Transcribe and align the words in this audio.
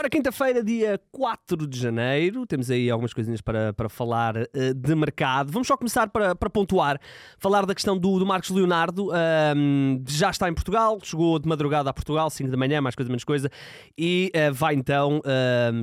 Ora, 0.00 0.08
quinta-feira, 0.08 0.64
dia 0.64 0.98
4 1.12 1.66
de 1.66 1.78
janeiro, 1.78 2.46
temos 2.46 2.70
aí 2.70 2.90
algumas 2.90 3.12
coisinhas 3.12 3.42
para, 3.42 3.74
para 3.74 3.86
falar 3.86 4.34
uh, 4.34 4.74
de 4.74 4.94
mercado. 4.94 5.52
Vamos 5.52 5.68
só 5.68 5.76
começar 5.76 6.08
para, 6.08 6.34
para 6.34 6.48
pontuar, 6.48 6.98
falar 7.36 7.66
da 7.66 7.74
questão 7.74 7.98
do, 7.98 8.18
do 8.18 8.24
Marcos 8.24 8.48
Leonardo. 8.48 9.08
Uh, 9.08 10.02
já 10.08 10.30
está 10.30 10.48
em 10.48 10.54
Portugal, 10.54 10.98
chegou 11.02 11.38
de 11.38 11.46
madrugada 11.46 11.90
a 11.90 11.92
Portugal, 11.92 12.30
5 12.30 12.50
da 12.50 12.56
manhã, 12.56 12.80
mais 12.80 12.94
coisa 12.94 13.10
menos 13.10 13.24
coisa, 13.24 13.50
e 13.98 14.32
uh, 14.34 14.54
vai 14.54 14.74
então 14.74 15.20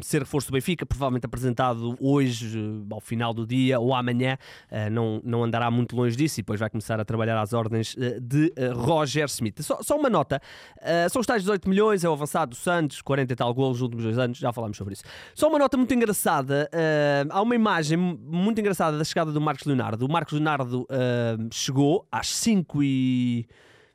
ser 0.01 0.21
reforço 0.21 0.47
do 0.47 0.53
Benfica, 0.53 0.83
provavelmente 0.83 1.27
apresentado 1.27 1.95
hoje, 2.01 2.59
ao 2.89 2.99
final 2.99 3.35
do 3.35 3.45
dia 3.45 3.79
ou 3.79 3.93
amanhã. 3.93 4.35
não, 4.91 5.21
não 5.23 5.43
andará 5.43 5.69
muito 5.69 5.95
longe 5.95 6.15
disso 6.15 6.39
e 6.39 6.41
depois 6.41 6.59
vai 6.59 6.71
começar 6.71 6.99
a 6.99 7.05
trabalhar 7.05 7.39
às 7.39 7.53
ordens 7.53 7.95
de 8.19 8.51
Roger 8.73 9.25
Smith. 9.25 9.61
Só, 9.61 9.83
só 9.83 9.95
uma 9.95 10.09
nota: 10.09 10.41
são 11.11 11.19
os 11.19 11.27
tais 11.27 11.43
18 11.43 11.69
milhões, 11.69 12.03
é 12.03 12.09
o 12.09 12.13
avançado 12.13 12.49
do 12.51 12.55
Santos, 12.55 12.99
40 12.99 13.31
e 13.31 13.35
tal 13.35 13.53
golos 13.53 13.79
últimos 13.79 14.06
dois 14.07 14.19
anos, 14.19 14.37
já 14.37 14.51
falámos 14.51 14.77
sobre 14.77 14.93
isso. 14.93 15.03
Só 15.35 15.47
uma 15.47 15.59
nota 15.59 15.77
muito 15.77 15.93
engraçada: 15.93 16.69
uh, 16.73 17.27
há 17.29 17.41
uma 17.41 17.55
imagem 17.55 17.97
muito 17.97 18.59
engraçada 18.59 18.97
da 18.97 19.03
chegada 19.03 19.31
do 19.31 19.41
Marcos 19.41 19.65
Leonardo. 19.65 20.05
O 20.05 20.11
Marcos 20.11 20.33
Leonardo 20.33 20.81
uh, 20.83 21.47
chegou 21.51 22.07
às 22.11 22.29
5 22.29 22.83
e 22.83 23.47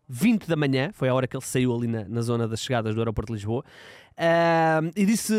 20 0.09 0.47
da 0.47 0.57
manhã, 0.57 0.91
foi 0.93 1.09
a 1.09 1.15
hora 1.15 1.27
que 1.27 1.37
ele 1.37 1.45
saiu 1.45 1.75
ali 1.75 1.87
na, 1.87 2.05
na 2.05 2.21
zona 2.21 2.47
das 2.47 2.61
chegadas 2.61 2.95
do 2.95 3.01
aeroporto 3.01 3.33
de 3.33 3.38
Lisboa. 3.38 3.65
Uh, 4.12 4.91
e 4.95 5.07
disse 5.07 5.34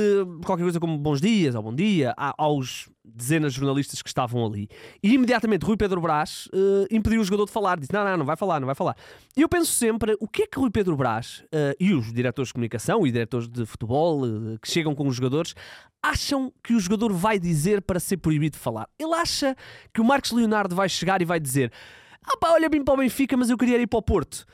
qualquer 0.46 0.64
coisa 0.64 0.80
como 0.80 0.98
bons 0.98 1.22
dias 1.22 1.56
ou 1.56 1.62
bom 1.62 1.74
dia 1.74 2.14
aos 2.38 2.90
dezenas 3.04 3.54
de 3.54 3.60
jornalistas 3.60 4.02
que 4.02 4.10
estavam 4.10 4.46
ali. 4.46 4.70
E 5.02 5.14
imediatamente 5.14 5.66
Rui 5.66 5.78
Pedro 5.78 6.02
Brás 6.02 6.48
uh, 6.48 6.88
impediu 6.90 7.22
o 7.22 7.24
jogador 7.24 7.46
de 7.46 7.52
falar. 7.52 7.80
Disse: 7.80 7.94
Não, 7.94 8.04
não, 8.04 8.18
não 8.18 8.26
vai 8.26 8.36
falar, 8.36 8.60
não 8.60 8.66
vai 8.66 8.76
falar. 8.76 8.96
E 9.36 9.42
eu 9.42 9.50
penso 9.50 9.72
sempre: 9.72 10.16
o 10.20 10.28
que 10.28 10.44
é 10.44 10.48
que 10.48 10.60
Rui 10.60 10.70
Pedro 10.70 10.96
Brás 10.96 11.44
uh, 11.46 11.76
e 11.80 11.94
os 11.94 12.12
diretores 12.12 12.48
de 12.50 12.54
comunicação 12.54 13.06
e 13.06 13.12
diretores 13.12 13.48
de 13.48 13.66
futebol 13.66 14.24
uh, 14.24 14.58
que 14.60 14.70
chegam 14.70 14.96
com 14.96 15.08
os 15.08 15.16
jogadores 15.16 15.54
acham 16.02 16.52
que 16.64 16.74
o 16.74 16.80
jogador 16.80 17.14
vai 17.14 17.40
dizer 17.40 17.82
para 17.82 18.00
ser 18.00 18.18
proibido 18.18 18.58
de 18.58 18.64
falar? 18.64 18.88
Ele 19.00 19.14
acha 19.14 19.56
que 19.94 20.02
o 20.02 20.04
Marcos 20.04 20.32
Leonardo 20.32 20.76
vai 20.76 20.90
chegar 20.90 21.22
e 21.22 21.26
vai 21.26 21.40
dizer: 21.40 21.72
Ah 22.26 22.38
pá, 22.38 22.52
olha 22.52 22.70
bem 22.70 22.84
para 22.84 22.94
o 22.94 22.98
Benfica, 22.98 23.36
mas 23.38 23.50
eu 23.50 23.58
queria 23.58 23.78
ir 23.78 23.88
para 23.88 24.00
o 24.00 24.02
Porto 24.02 24.46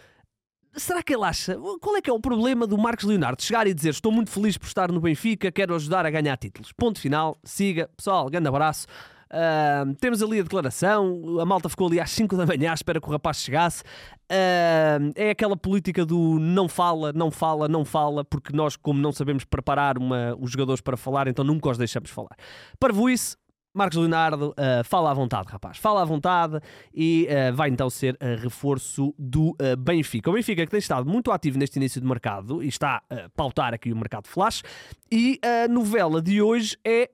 será 0.76 1.02
que 1.04 1.14
ele 1.14 1.24
acha? 1.24 1.58
Qual 1.82 1.96
é 1.96 2.02
que 2.02 2.10
é 2.10 2.14
o 2.14 2.20
problema 2.20 2.66
do 2.66 2.78
Marcos 2.78 3.06
Leonardo 3.06 3.42
chegar 3.42 3.68
e 3.68 3.74
dizer 3.74 3.90
estou 3.90 4.12
muito 4.12 4.30
feliz 4.30 4.58
por 4.58 4.68
estar 4.68 4.92
no 4.92 5.00
Benfica, 5.00 5.52
quero 5.52 5.76
ajudar 5.76 6.06
a 6.06 6.10
ganhar 6.10 6.38
títulos? 6.38 6.72
Ponto 6.72 7.00
final, 7.00 7.38
siga, 7.44 7.90
pessoal, 7.96 8.30
grande 8.30 8.48
abraço. 8.48 8.88
Uh, 9.32 9.94
temos 10.02 10.24
ali 10.24 10.40
a 10.40 10.44
declaração, 10.44 11.40
a 11.40 11.46
malta 11.46 11.70
ficou 11.70 11.88
ali 11.88 12.00
às 12.00 12.10
5 12.10 12.36
da 12.36 12.48
manhã 12.48 12.72
à 12.72 12.74
espera 12.74 13.00
que 13.00 13.08
o 13.08 13.12
rapaz 13.12 13.38
chegasse. 13.38 13.84
Uh, 14.32 15.14
é 15.16 15.30
aquela 15.30 15.56
política 15.56 16.06
do 16.06 16.40
não 16.40 16.68
fala, 16.68 17.14
não 17.14 17.30
fala, 17.30 17.68
não 17.68 17.86
fala, 17.86 18.26
porque 18.26 18.52
nós, 18.56 18.76
como 18.76 19.00
não 19.00 19.12
sabemos 19.12 19.44
preparar 19.44 19.98
uma, 19.98 20.36
os 20.40 20.52
jogadores 20.52 20.82
para 20.82 20.98
falar, 20.98 21.28
então 21.28 21.46
nunca 21.46 21.70
os 21.70 21.78
deixamos 21.78 22.10
falar. 22.10 22.36
Para 22.80 22.94
isso, 23.12 23.38
Marcos 23.80 23.98
Leonardo, 23.98 24.50
uh, 24.50 24.84
fala 24.84 25.10
à 25.10 25.14
vontade, 25.14 25.48
rapaz. 25.50 25.78
Fala 25.78 26.02
à 26.02 26.06
vontade 26.06 26.60
e 26.94 27.30
uh, 27.30 27.56
vai 27.56 27.70
então 27.70 27.90
ser 27.90 28.16
uh, 28.16 28.42
reforço 28.42 29.16
do 29.18 29.56
Benfica. 29.78 30.30
O 30.30 30.34
Benfica 30.34 30.66
que 30.66 30.72
tem 30.72 30.80
estado 30.80 31.10
muito 31.10 31.32
ativo 31.32 31.58
neste 31.58 31.78
início 31.78 32.02
de 32.02 32.06
mercado 32.06 32.62
e 32.62 32.68
está 32.68 33.02
a 33.10 33.30
pautar 33.30 33.74
aqui 33.74 33.94
o 33.94 33.96
mercado 33.96 34.28
flash. 34.28 34.64
E 35.10 35.40
a 35.42 35.70
novela 35.70 36.22
de 36.22 36.42
hoje 36.42 36.78
é 36.86 37.10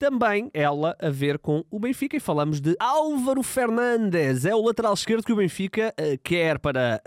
também 0.00 0.50
ela 0.52 0.96
a 1.00 1.10
ver 1.10 1.38
com 1.38 1.64
o 1.70 1.78
Benfica 1.78 2.16
e 2.16 2.20
falamos 2.20 2.60
de 2.60 2.74
Álvaro 2.80 3.42
Fernandes. 3.44 4.44
É 4.44 4.54
o 4.54 4.62
lateral 4.62 4.94
esquerdo 4.94 5.24
que 5.24 5.32
o 5.32 5.36
Benfica 5.36 5.94
quer 6.24 6.58
para 6.58 7.00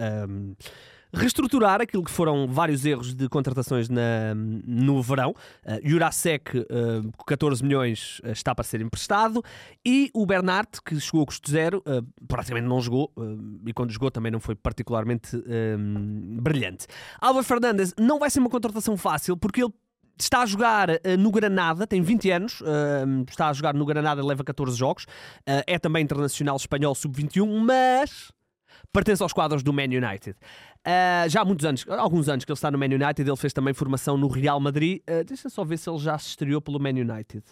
reestruturar 1.14 1.82
aquilo 1.82 2.04
que 2.04 2.12
foram 2.12 2.48
vários 2.48 2.86
erros 2.86 3.14
de 3.14 3.30
contratações 3.30 3.90
na, 3.90 4.34
no 4.36 5.02
verão. 5.02 5.36
Uh, 5.66 5.88
Jurasek, 5.88 6.60
uh, 6.60 6.66
com 7.16 7.26
14 7.26 7.64
milhões, 7.64 8.20
uh, 8.24 8.32
está 8.32 8.56
para 8.56 8.64
ser 8.64 8.82
emprestado. 8.82 9.44
E 9.86 10.10
o 10.14 10.26
Bernard, 10.26 10.70
que 10.84 11.00
chegou 11.00 11.24
a 11.24 11.26
custo 11.26 11.50
zero, 11.50 11.84
uh, 11.86 12.26
praticamente 12.28 12.68
não 12.68 12.82
jogou. 12.82 13.12
e 13.66 13.74
quando 13.74 13.92
jogou 13.92 14.10
também 14.10 14.32
não 14.32 14.40
foi 14.40 14.56
particularmente 14.56 15.32
brilhante. 16.42 16.88
Álvaro 17.20 17.46
Fernandes 17.46 17.94
não 18.00 18.20
vai 18.20 18.30
ser 18.30 18.40
uma 18.40 18.50
contratação 18.50 18.98
fácil, 18.98 19.38
porque 19.38 19.64
ele 19.64 19.74
está 20.18 20.42
a 20.42 20.46
jogar 20.46 20.90
uh, 20.90 21.18
no 21.18 21.32
Granada, 21.32 21.88
tem 21.88 22.02
20 22.02 22.32
anos, 22.32 22.62
uh, 22.62 23.26
está 23.28 23.50
a 23.50 23.54
jogar 23.54 23.74
no 23.74 23.86
Granada, 23.86 24.26
leva 24.26 24.44
14 24.44 24.78
jogos, 24.78 25.04
uh, 25.04 25.64
é 25.66 25.80
também 25.80 26.04
internacional 26.04 26.56
espanhol 26.56 26.96
sub-21, 26.96 27.60
mas 27.60 28.32
pertence 28.94 29.22
aos 29.24 29.34
quadros 29.34 29.64
do 29.64 29.74
Man 29.74 29.86
United. 29.86 30.38
Uh, 30.86 31.28
já 31.28 31.42
há 31.42 31.46
muitos 31.46 31.66
anos, 31.66 31.86
alguns 31.90 32.30
anos 32.30 32.46
que 32.46 32.52
ele 32.52 32.58
está 32.58 32.70
no 32.70 32.78
Man 32.78 32.86
United, 32.86 33.22
ele 33.28 33.36
fez 33.36 33.52
também 33.52 33.74
formação 33.74 34.16
no 34.16 34.28
Real 34.28 34.60
Madrid. 34.60 35.02
Uh, 35.10 35.24
deixa 35.26 35.50
só 35.50 35.64
ver 35.64 35.78
se 35.78 35.90
ele 35.90 35.98
já 35.98 36.18
se 36.18 36.30
estreou 36.30 36.62
pelo 36.62 36.80
Man 36.80 36.90
United. 36.90 37.44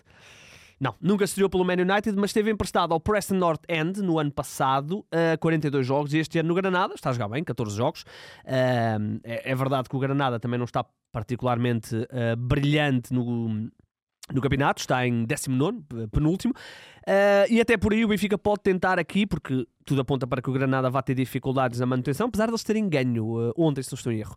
Não, 0.80 0.96
nunca 1.00 1.26
estreou 1.26 1.48
pelo 1.48 1.64
Man 1.64 1.74
United, 1.74 2.14
mas 2.16 2.32
esteve 2.32 2.50
emprestado 2.50 2.92
ao 2.92 3.00
Preston 3.00 3.36
North 3.36 3.62
End 3.70 4.02
no 4.02 4.18
ano 4.18 4.32
passado, 4.32 5.06
uh, 5.14 5.38
42 5.40 5.86
jogos, 5.86 6.12
e 6.12 6.18
este 6.18 6.40
ano 6.40 6.50
no 6.50 6.56
Granada, 6.56 6.96
está 6.96 7.12
a 7.12 7.14
jogar 7.14 7.28
bem, 7.28 7.44
14 7.44 7.76
jogos. 7.76 8.02
Uh, 8.02 9.20
é, 9.24 9.52
é, 9.52 9.56
verdade 9.56 9.88
que 9.88 9.96
o 9.96 10.00
Granada 10.00 10.40
também 10.40 10.58
não 10.58 10.66
está 10.66 10.84
particularmente 11.12 11.96
uh, 11.96 12.36
brilhante 12.36 13.14
no, 13.14 13.70
no 14.34 14.42
campeonato, 14.42 14.82
está 14.82 15.06
em 15.06 15.26
19, 15.26 15.80
penúltimo. 16.12 16.54
Uh, 17.02 17.50
e 17.50 17.60
até 17.60 17.78
por 17.78 17.94
aí 17.94 18.06
o 18.06 18.08
Benfica 18.08 18.38
pode 18.38 18.62
tentar 18.62 19.00
aqui, 19.00 19.26
porque 19.26 19.66
tudo 19.86 20.02
aponta 20.02 20.28
para 20.28 20.42
que 20.42 20.50
o 20.50 20.54
Granada 20.54 20.90
vá 20.90 21.02
ter 21.02 21.16
dificuldades 21.16 21.80
na 21.80 21.86
manutenção, 21.86 22.28
apesar 22.28 22.46
de 22.46 22.52
eles 22.52 22.64
terem 22.64 22.88
ganho 22.88 23.26
uh, 23.26 23.54
ontem, 23.58 23.82
se 23.82 23.92
não 23.92 23.98
estou 23.98 24.12
em 24.12 24.20
erro. 24.20 24.36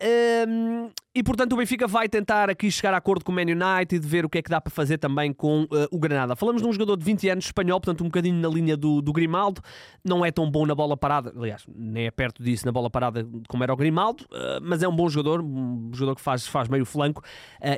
Uh, 0.00 0.90
e 1.14 1.22
portanto 1.22 1.54
o 1.54 1.56
Benfica 1.56 1.86
vai 1.86 2.08
tentar 2.08 2.48
aqui 2.48 2.70
chegar 2.70 2.94
a 2.94 2.96
acordo 2.98 3.24
com 3.24 3.32
o 3.32 3.34
Man 3.34 3.42
United, 3.42 4.06
ver 4.06 4.24
o 4.24 4.28
que 4.28 4.38
é 4.38 4.42
que 4.42 4.50
dá 4.50 4.60
para 4.60 4.70
fazer 4.70 4.98
também 4.98 5.32
com 5.32 5.64
uh, 5.64 5.68
o 5.90 5.98
Granada. 5.98 6.36
Falamos 6.36 6.62
de 6.62 6.68
um 6.68 6.72
jogador 6.72 6.96
de 6.96 7.04
20 7.04 7.28
anos 7.30 7.44
espanhol, 7.46 7.80
portanto 7.80 8.02
um 8.02 8.08
bocadinho 8.08 8.36
na 8.36 8.48
linha 8.48 8.76
do, 8.76 9.02
do 9.02 9.12
Grimaldo, 9.12 9.60
não 10.04 10.24
é 10.24 10.30
tão 10.30 10.50
bom 10.50 10.64
na 10.64 10.74
bola 10.74 10.96
parada, 10.96 11.32
aliás, 11.36 11.64
nem 11.74 12.06
é 12.06 12.10
perto 12.10 12.42
disso 12.42 12.64
na 12.64 12.72
bola 12.72 12.88
parada 12.88 13.26
como 13.48 13.62
era 13.62 13.72
o 13.72 13.76
Grimaldo, 13.76 14.24
uh, 14.24 14.60
mas 14.62 14.82
é 14.82 14.88
um 14.88 14.94
bom 14.94 15.08
jogador, 15.08 15.42
um 15.42 15.90
jogador 15.92 16.14
que 16.14 16.22
faz, 16.22 16.46
faz 16.46 16.68
meio 16.68 16.84
flanco 16.84 17.22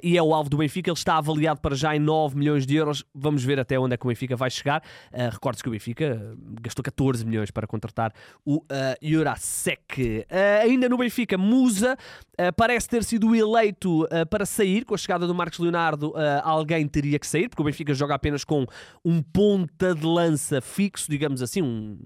e 0.02 0.16
é 0.16 0.22
o 0.22 0.34
alvo 0.34 0.50
do 0.50 0.56
Benfica. 0.56 0.90
Ele 0.90 0.96
está 0.96 1.16
avaliado 1.16 1.60
para 1.60 1.74
já 1.74 1.94
em 1.94 1.98
9 1.98 2.36
milhões 2.36 2.66
de 2.66 2.76
euros. 2.76 3.04
Vamos 3.14 3.44
ver 3.44 3.58
até 3.58 3.78
onde 3.78 3.94
é 3.94 3.96
que 3.96 4.04
o 4.04 4.08
Benfica 4.08 4.36
vai 4.36 4.50
chegar. 4.50 4.82
Uh, 5.12 5.30
Recorde-se 5.32 5.62
que 5.62 5.68
o 5.68 5.72
Benfica 5.72 6.36
gastou 6.60 6.82
14 6.82 7.24
milhões 7.24 7.50
para 7.50 7.66
contratar 7.66 8.12
o 8.44 8.58
uh, 8.58 8.64
Jurasek. 9.00 10.26
Uh, 10.30 10.62
ainda 10.62 10.88
no 10.88 10.98
Benfica, 10.98 11.38
Musa 11.38 11.96
uh, 12.32 12.52
parece 12.56 12.88
ter 12.88 13.04
sido 13.04 13.21
eleito 13.34 14.06
para 14.30 14.44
sair. 14.44 14.84
Com 14.84 14.94
a 14.94 14.98
chegada 14.98 15.26
do 15.26 15.34
Marcos 15.34 15.58
Leonardo, 15.58 16.12
alguém 16.42 16.86
teria 16.88 17.18
que 17.18 17.26
sair, 17.26 17.48
porque 17.48 17.62
o 17.62 17.64
Benfica 17.64 17.94
joga 17.94 18.14
apenas 18.14 18.44
com 18.44 18.66
um 19.04 19.22
ponta 19.22 19.94
de 19.94 20.06
lança 20.06 20.60
fixo, 20.60 21.10
digamos 21.10 21.42
assim, 21.42 21.62
um 21.62 21.98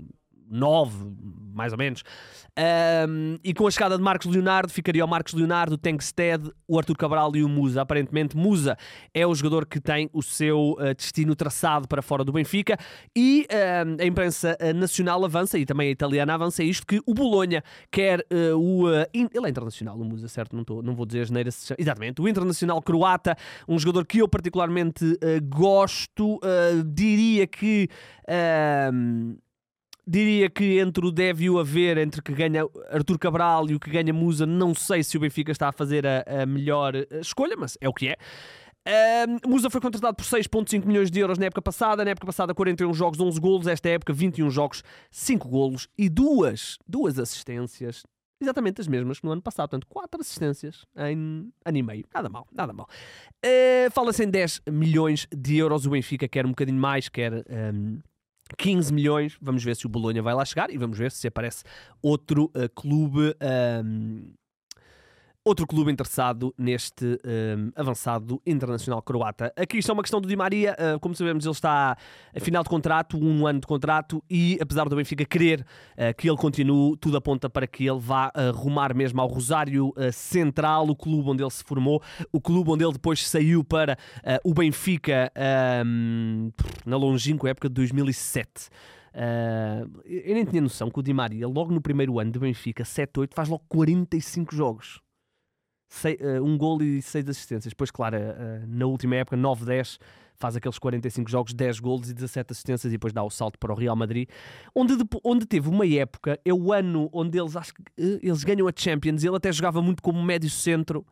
9, 0.49 1.13
mais 1.53 1.73
ou 1.73 1.79
menos. 1.79 2.03
Um, 2.59 3.37
e 3.45 3.53
com 3.53 3.67
a 3.67 3.71
chegada 3.71 3.99
de 3.99 4.03
Marcos 4.03 4.27
Leonardo, 4.27 4.73
ficaria 4.73 5.05
o 5.05 5.09
Marcos 5.09 5.35
Leonardo, 5.35 5.77
Tengsted, 5.77 6.51
o 6.67 6.79
Arthur 6.79 6.97
Cabral 6.97 7.37
e 7.37 7.45
o 7.45 7.49
Musa. 7.49 7.83
Aparentemente, 7.83 8.37
Musa 8.37 8.79
é 9.13 9.27
o 9.27 9.35
jogador 9.35 9.67
que 9.67 9.79
tem 9.79 10.09
o 10.13 10.23
seu 10.23 10.73
uh, 10.73 10.95
destino 10.95 11.37
traçado 11.37 11.87
para 11.87 12.01
fora 12.01 12.25
do 12.25 12.33
Benfica. 12.33 12.79
E 13.15 13.47
uh, 13.51 14.03
a 14.03 14.07
imprensa 14.07 14.57
uh, 14.61 14.75
nacional 14.75 15.23
avança, 15.25 15.59
e 15.59 15.67
também 15.67 15.89
a 15.89 15.91
italiana 15.91 16.35
avança, 16.35 16.63
isto 16.63 16.87
que 16.87 17.01
o 17.07 17.13
Bolonha 17.13 17.63
quer 17.91 18.21
uh, 18.21 18.57
o. 18.57 18.89
In... 19.13 19.29
Ele 19.35 19.47
é 19.47 19.51
internacional, 19.51 19.99
o 19.99 20.05
Musa, 20.05 20.29
certo? 20.29 20.57
Não, 20.57 20.65
tô, 20.65 20.83
não 20.83 20.95
vou 20.95 21.05
dizer 21.05 21.23
as 21.23 21.31
neiras. 21.31 21.73
Exatamente. 21.79 22.23
O 22.23 22.29
internacional 22.29 22.81
croata, 22.81 23.37
um 23.69 23.79
jogador 23.79 24.07
que 24.07 24.19
eu 24.19 24.29
particularmente 24.29 25.19
gosto, 25.49 26.41
diria 26.87 27.47
que 27.47 27.89
diria 30.07 30.49
que 30.49 30.79
entre 30.79 31.05
o 31.05 31.11
deve 31.11 31.45
e 31.45 31.51
o 31.51 31.59
haver, 31.59 31.99
entre 31.99 32.23
que 32.23 32.33
ganha 32.33 32.63
Artur 32.91 33.19
Cabral 33.19 33.69
e 33.69 33.75
o 33.75 33.81
que 33.81 33.91
ganha 33.91 34.13
Musa, 34.13 34.47
não 34.47 34.75
sei 34.75 35.03
se 35.03 35.17
o 35.17 35.21
Benfica 35.21 35.51
está 35.51 35.69
a 35.69 35.73
fazer 35.73 36.07
a, 36.07 36.25
a 36.43 36.47
melhor 36.47 36.95
eh, 36.95 37.07
escolha, 37.21 37.57
mas 37.57 37.77
é 37.81 37.89
o 37.89 37.93
que 37.93 38.09
é. 38.09 38.17
Musa 39.45 39.69
foi 39.69 39.81
contratado 39.81 40.15
por 40.15 40.25
6,5 40.25 40.85
milhões 40.87 41.11
de 41.11 41.19
euros 41.19 41.39
na 41.39 41.47
época 41.47 41.61
passada. 41.61 42.05
Na 42.05 42.13
época 42.13 42.27
passada, 42.27 42.55
41 42.55 42.95
jogos, 42.95 43.19
11 43.19 43.41
golos. 43.41 43.67
Esta 43.67 43.89
época, 43.89 44.13
21 44.13 44.49
jogos, 44.51 44.85
5 45.11 45.49
golos 45.49 45.89
e 45.99 46.09
duas, 46.09 46.79
duas 46.87 47.19
assistências. 47.19 48.05
Exatamente 48.41 48.81
as 48.81 48.87
mesmas 48.87 49.19
que 49.19 49.27
no 49.27 49.33
ano 49.33 49.43
passado. 49.43 49.71
Portanto, 49.71 49.87
4 49.89 50.21
assistências 50.21 50.87
em 50.97 51.51
ano 51.65 51.79
e 51.79 51.83
meio. 51.83 52.05
Nada 52.15 52.29
mal, 52.29 52.47
nada 52.53 52.73
mal. 52.73 52.89
Uh, 53.45 53.91
Fala-se 53.91 54.25
em 54.25 54.31
10 54.31 54.63
milhões 54.71 55.27
de 55.35 55.57
euros. 55.57 55.87
O 55.87 55.91
Benfica 55.91 56.29
quer 56.29 56.47
um 56.47 56.51
bocadinho 56.51 56.79
mais, 56.79 57.09
quer. 57.09 57.45
Um, 57.51 57.99
15 58.57 58.93
milhões, 58.93 59.37
vamos 59.41 59.63
ver 59.65 59.75
se 59.77 59.87
o 59.87 59.89
Bolonha 59.89 60.23
vai 60.23 60.35
lá 60.35 60.45
chegar 60.45 60.71
e 60.71 60.79
vamos 60.79 60.97
ver 60.97 61.11
se 61.11 61.27
aparece 61.27 61.65
outro 62.03 62.45
uh, 62.55 62.69
clube 62.75 63.35
outro 65.47 65.65
clube 65.65 65.93
interessado 65.93 66.53
neste 66.59 67.05
um, 67.25 67.71
avançado 67.77 68.43
internacional 68.45 69.01
croata. 69.01 69.53
Aqui 69.57 69.79
está 69.79 69.93
uma 69.93 70.03
questão 70.03 70.21
do 70.21 70.27
Di 70.27 70.35
Maria, 70.35 70.75
uh, 70.75 70.99
como 70.99 71.15
sabemos, 71.15 71.45
ele 71.45 71.53
está 71.53 71.97
a 72.35 72.41
final 72.41 72.65
de 72.65 72.69
contrato, 72.69 73.17
um 73.17 73.47
ano 73.47 73.61
de 73.61 73.67
contrato, 73.67 74.21
e 74.29 74.59
apesar 74.61 74.89
do 74.89 74.97
Benfica 74.97 75.25
querer 75.25 75.61
uh, 75.61 76.13
que 76.17 76.29
ele 76.29 76.37
continue, 76.37 76.97
tudo 76.97 77.17
aponta 77.17 77.49
para 77.49 77.65
que 77.65 77.87
ele 77.87 78.01
vá 78.01 78.33
uh, 78.37 78.51
rumar 78.57 78.93
mesmo 78.93 79.21
ao 79.21 79.29
Rosário 79.29 79.95
Central, 80.13 80.89
o 80.89 80.97
clube 80.97 81.31
onde 81.31 81.45
ele 81.45 81.51
se 81.51 81.63
formou, 81.63 82.03
o 82.33 82.41
clube 82.41 82.73
onde 82.73 82.85
ele 82.85 82.95
depois 82.95 83.27
saiu 83.29 83.63
para 83.63 83.97
o 84.43 84.53
Benfica 84.53 85.31
um, 85.87 86.51
na 86.85 86.97
longínqua 86.97 87.51
época 87.51 87.69
de 87.69 87.75
2007. 87.75 88.69
Uh, 89.15 90.03
eu 90.05 90.35
nem 90.35 90.45
tinha 90.45 90.61
noção 90.61 90.91
que 90.91 90.99
o 90.99 91.03
Di 91.03 91.13
Maria, 91.13 91.47
logo 91.47 91.73
no 91.73 91.81
primeiro 91.81 92.19
ano 92.19 92.33
de 92.33 92.39
Benfica, 92.39 92.83
7-8, 92.83 93.31
faz 93.33 93.49
logo 93.49 93.65
45 93.69 94.55
jogos. 94.55 95.06
Uh, 96.05 96.45
um 96.45 96.59
gol 96.59 96.83
e 96.83 97.01
6 97.01 97.29
assistências. 97.29 97.73
Depois, 97.73 97.91
claro, 97.91 98.17
uh, 98.17 98.67
na 98.67 98.87
última 98.87 99.17
época, 99.17 99.37
9-10, 99.37 99.99
faz 100.35 100.57
aqueles 100.57 100.79
45 100.79 101.31
jogos, 101.31 101.55
10 101.55 101.81
gols 101.81 102.11
e 102.11 102.15
17 102.15 102.53
assistências 102.53 102.93
e 102.93 102.97
depois 102.97 103.13
dá 103.13 103.23
o 103.23 103.31
salto 103.31 103.59
para 103.59 103.73
o 103.73 103.77
Real 103.77 103.97
Madrid, 103.97 104.29
onde, 104.75 104.95
onde 105.25 105.47
teve 105.47 105.69
uma 105.69 105.87
época, 105.87 106.39
é 106.45 106.53
o 106.53 106.73
ano 106.73 107.09
onde 107.13 107.39
eles 107.39 107.57
acho 107.57 107.73
que 107.73 107.83
eles 107.97 108.45
ganham 108.45 108.69
a 108.69 108.73
Champions, 108.77 109.25
ele 109.25 109.37
até 109.37 109.51
jogava 109.51 109.81
muito 109.81 110.03
como 110.03 110.23
médio 110.23 110.51
centro, 110.51 111.07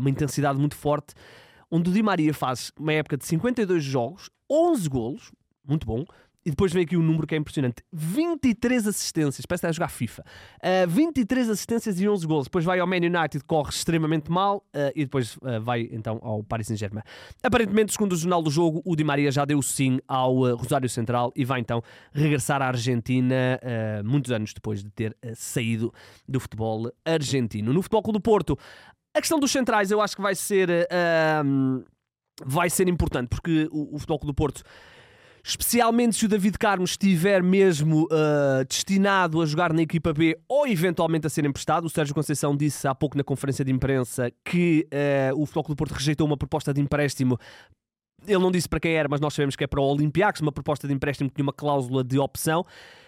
uma 0.00 0.10
intensidade 0.10 0.58
muito 0.58 0.74
forte, 0.74 1.14
onde 1.70 1.90
o 1.90 1.92
Di 1.92 2.02
Maria 2.02 2.34
faz 2.34 2.72
uma 2.76 2.92
época 2.92 3.16
de 3.16 3.24
52 3.24 3.84
jogos, 3.84 4.28
11 4.50 4.88
golos, 4.88 5.32
muito 5.64 5.86
bom, 5.86 6.04
e 6.46 6.50
depois 6.50 6.72
vem 6.72 6.84
aqui 6.84 6.96
um 6.96 7.02
número 7.02 7.26
que 7.26 7.34
é 7.34 7.38
impressionante: 7.38 7.82
23 7.92 8.86
assistências. 8.86 9.46
Parece 9.46 9.62
que 9.62 9.66
está 9.66 9.68
a 9.68 9.72
jogar 9.72 9.88
FIFA. 9.88 10.22
Uh, 10.22 10.84
ah, 10.84 10.86
23 10.86 11.48
assistências 11.48 12.00
e 12.00 12.08
11 12.08 12.26
gols. 12.26 12.44
Depois 12.44 12.64
vai 12.64 12.78
ao 12.78 12.86
Man 12.86 12.96
United, 12.96 13.42
corre 13.46 13.70
extremamente 13.70 14.30
mal. 14.30 14.58
Uh, 14.74 14.92
e 14.94 15.04
depois 15.04 15.36
uh, 15.36 15.60
vai 15.62 15.88
então 15.90 16.18
ao 16.22 16.44
Paris 16.44 16.66
Saint-Germain. 16.66 17.02
Aparentemente, 17.42 17.92
segundo 17.92 18.12
o 18.12 18.16
jornal 18.16 18.42
do 18.42 18.50
jogo, 18.50 18.82
o 18.84 18.94
Di 18.94 19.04
Maria 19.04 19.32
já 19.32 19.44
deu 19.44 19.62
sim 19.62 19.98
ao 20.06 20.54
Rosário 20.54 20.88
Central 20.88 21.32
e 21.34 21.44
vai 21.44 21.60
então 21.60 21.82
regressar 22.12 22.60
à 22.60 22.66
Argentina 22.66 23.60
muitos 24.04 24.30
anos 24.30 24.52
depois 24.52 24.82
de 24.82 24.90
ter 24.90 25.16
saído 25.34 25.92
do 26.28 26.38
futebol 26.38 26.90
argentino. 27.04 27.72
No 27.72 27.82
Futebol 27.82 28.02
Clube 28.02 28.18
do 28.18 28.22
Porto, 28.22 28.58
a 29.14 29.20
questão 29.20 29.38
dos 29.38 29.50
centrais 29.50 29.90
eu 29.90 30.00
acho 30.00 30.16
que 30.16 30.22
vai 30.22 30.34
ser. 30.34 30.68
vai 32.44 32.68
ser 32.70 32.88
importante 32.88 33.28
porque 33.28 33.68
o, 33.70 33.94
o 33.94 33.98
Futebol 33.98 34.18
Clube 34.18 34.32
do 34.32 34.36
Porto 34.36 34.62
especialmente 35.44 36.16
se 36.16 36.24
o 36.24 36.28
David 36.28 36.58
Carmo 36.58 36.84
estiver 36.84 37.42
mesmo 37.42 38.04
uh, 38.04 38.64
destinado 38.66 39.42
a 39.42 39.46
jogar 39.46 39.74
na 39.74 39.82
equipa 39.82 40.12
B 40.12 40.38
ou 40.48 40.66
eventualmente 40.66 41.26
a 41.26 41.30
ser 41.30 41.44
emprestado. 41.44 41.84
O 41.84 41.90
Sérgio 41.90 42.14
Conceição 42.14 42.56
disse 42.56 42.88
há 42.88 42.94
pouco 42.94 43.16
na 43.16 43.22
conferência 43.22 43.62
de 43.62 43.70
imprensa 43.70 44.32
que 44.42 44.88
uh, 45.32 45.40
o 45.40 45.44
Futebol 45.44 45.64
do 45.68 45.76
Porto 45.76 45.92
rejeitou 45.92 46.26
uma 46.26 46.36
proposta 46.36 46.72
de 46.72 46.80
empréstimo 46.80 47.38
ele 48.26 48.38
não 48.38 48.50
disse 48.50 48.66
para 48.66 48.80
quem 48.80 48.94
era, 48.94 49.06
mas 49.06 49.20
nós 49.20 49.34
sabemos 49.34 49.54
que 49.54 49.64
é 49.64 49.66
para 49.66 49.80
o 49.80 49.84
Olympiacos, 49.84 50.40
uma 50.40 50.50
proposta 50.50 50.88
de 50.88 50.94
empréstimo 50.94 51.28
que 51.28 51.36
tinha 51.36 51.44
uma 51.44 51.52
cláusula 51.52 52.02
de 52.02 52.18
opção 52.18 52.64